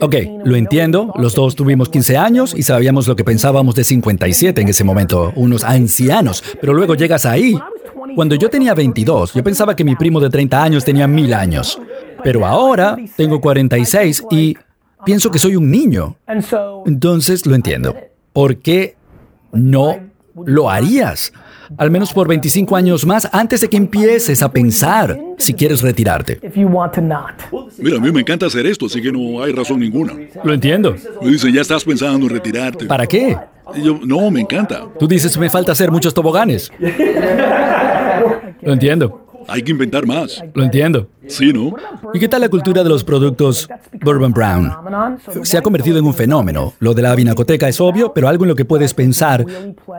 Ok, 0.00 0.14
lo 0.44 0.56
entiendo, 0.56 1.12
los 1.16 1.34
dos 1.34 1.54
tuvimos 1.54 1.88
15 1.88 2.16
años 2.16 2.54
y 2.56 2.62
sabíamos 2.62 3.06
lo 3.08 3.16
que 3.16 3.24
pensábamos 3.24 3.74
de 3.74 3.84
57 3.84 4.60
en 4.60 4.68
ese 4.68 4.84
momento, 4.84 5.32
unos 5.36 5.64
ancianos, 5.64 6.42
pero 6.60 6.74
luego 6.74 6.94
llegas 6.94 7.24
ahí. 7.26 7.58
Cuando 8.14 8.34
yo 8.34 8.48
tenía 8.48 8.74
22, 8.74 9.34
yo 9.34 9.42
pensaba 9.42 9.74
que 9.76 9.84
mi 9.84 9.96
primo 9.96 10.20
de 10.20 10.30
30 10.30 10.62
años 10.62 10.84
tenía 10.84 11.06
mil 11.06 11.34
años, 11.34 11.80
pero 12.22 12.46
ahora 12.46 12.96
tengo 13.16 13.40
46 13.40 14.24
y 14.30 14.56
pienso 15.04 15.30
que 15.30 15.38
soy 15.38 15.56
un 15.56 15.70
niño. 15.70 16.16
Entonces 16.86 17.46
lo 17.46 17.54
entiendo. 17.54 17.94
¿Por 18.32 18.58
qué 18.58 18.96
no 19.52 19.98
lo 20.44 20.70
harías? 20.70 21.32
Al 21.76 21.90
menos 21.90 22.12
por 22.12 22.28
25 22.28 22.76
años 22.76 23.06
más 23.06 23.28
antes 23.32 23.60
de 23.60 23.68
que 23.68 23.76
empieces 23.76 24.42
a 24.42 24.50
pensar 24.50 25.18
si 25.38 25.54
quieres 25.54 25.82
retirarte. 25.82 26.40
Mira, 27.78 27.96
a 27.96 28.00
mí 28.00 28.12
me 28.12 28.20
encanta 28.20 28.46
hacer 28.46 28.66
esto, 28.66 28.86
así 28.86 29.02
que 29.02 29.12
no 29.12 29.42
hay 29.42 29.52
razón 29.52 29.80
ninguna. 29.80 30.14
Lo 30.44 30.52
entiendo. 30.52 30.96
Me 31.22 31.30
dice, 31.30 31.52
ya 31.52 31.60
estás 31.60 31.84
pensando 31.84 32.26
en 32.26 32.32
retirarte. 32.32 32.86
¿Para 32.86 33.06
qué? 33.06 33.36
Y 33.74 33.82
yo, 33.82 33.98
no, 34.04 34.30
me 34.30 34.40
encanta. 34.40 34.86
Tú 34.98 35.08
dices, 35.08 35.36
me 35.38 35.50
falta 35.50 35.72
hacer 35.72 35.90
muchos 35.90 36.14
toboganes. 36.14 36.70
Lo 38.62 38.72
entiendo. 38.72 39.25
Hay 39.48 39.62
que 39.62 39.72
inventar 39.72 40.06
más. 40.06 40.42
Lo 40.54 40.64
entiendo. 40.64 41.08
Sí, 41.28 41.52
¿no? 41.52 41.74
¿Y 42.14 42.20
qué 42.20 42.28
tal 42.28 42.40
la 42.40 42.48
cultura 42.48 42.82
de 42.82 42.88
los 42.88 43.02
productos 43.02 43.68
Bourbon 44.00 44.32
Brown? 44.32 44.72
Se 45.42 45.58
ha 45.58 45.62
convertido 45.62 45.98
en 45.98 46.04
un 46.04 46.14
fenómeno. 46.14 46.74
Lo 46.78 46.94
de 46.94 47.02
la 47.02 47.14
vinacoteca 47.14 47.68
es 47.68 47.80
obvio, 47.80 48.12
pero 48.14 48.28
algo 48.28 48.44
en 48.44 48.48
lo 48.48 48.54
que 48.54 48.64
puedes 48.64 48.94
pensar, 48.94 49.44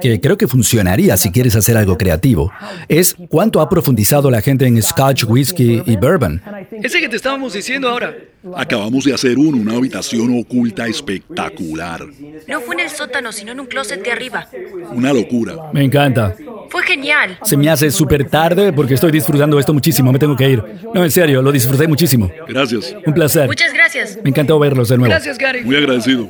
que 0.01 0.21
creo 0.21 0.37
que 0.37 0.47
funcionaría 0.47 1.17
si 1.17 1.31
quieres 1.31 1.55
hacer 1.55 1.75
algo 1.77 1.97
creativo, 1.97 2.51
es 2.87 3.15
cuánto 3.29 3.59
ha 3.59 3.69
profundizado 3.69 4.31
la 4.31 4.41
gente 4.41 4.65
en 4.65 4.81
Scotch, 4.81 5.25
whisky 5.25 5.81
y 5.85 5.97
bourbon. 5.97 6.41
Ese 6.71 6.99
que 6.99 7.09
te 7.09 7.17
estábamos 7.17 7.53
diciendo 7.53 7.89
ahora. 7.89 8.15
Acabamos 8.55 9.03
de 9.03 9.13
hacer 9.13 9.37
uno, 9.37 9.57
una 9.57 9.75
habitación 9.75 10.39
oculta 10.39 10.87
espectacular. 10.87 12.05
No 12.47 12.61
fue 12.61 12.75
en 12.75 12.81
el 12.81 12.89
sótano, 12.89 13.31
sino 13.31 13.51
en 13.51 13.59
un 13.59 13.65
closet 13.65 14.03
de 14.03 14.11
arriba. 14.11 14.47
Una 14.93 15.11
locura. 15.11 15.55
Me 15.73 15.83
encanta. 15.83 16.35
Fue 16.69 16.83
genial. 16.83 17.37
Se 17.43 17.57
me 17.57 17.69
hace 17.69 17.91
súper 17.91 18.29
tarde 18.29 18.73
porque 18.73 18.93
estoy 18.93 19.11
disfrutando 19.11 19.59
esto 19.59 19.73
muchísimo. 19.73 20.11
Me 20.11 20.19
tengo 20.19 20.35
que 20.35 20.49
ir. 20.49 20.63
No, 20.93 21.03
en 21.03 21.11
serio, 21.11 21.41
lo 21.41 21.51
disfruté 21.51 21.87
muchísimo. 21.87 22.31
Gracias. 22.47 22.95
Un 23.05 23.13
placer. 23.13 23.47
Muchas 23.47 23.73
gracias. 23.73 24.17
Me 24.23 24.29
encantó 24.29 24.59
verlos 24.59 24.89
de 24.89 24.97
nuevo. 24.97 25.11
Gracias, 25.11 25.37
Gary. 25.37 25.63
Muy 25.63 25.75
agradecido. 25.75 26.29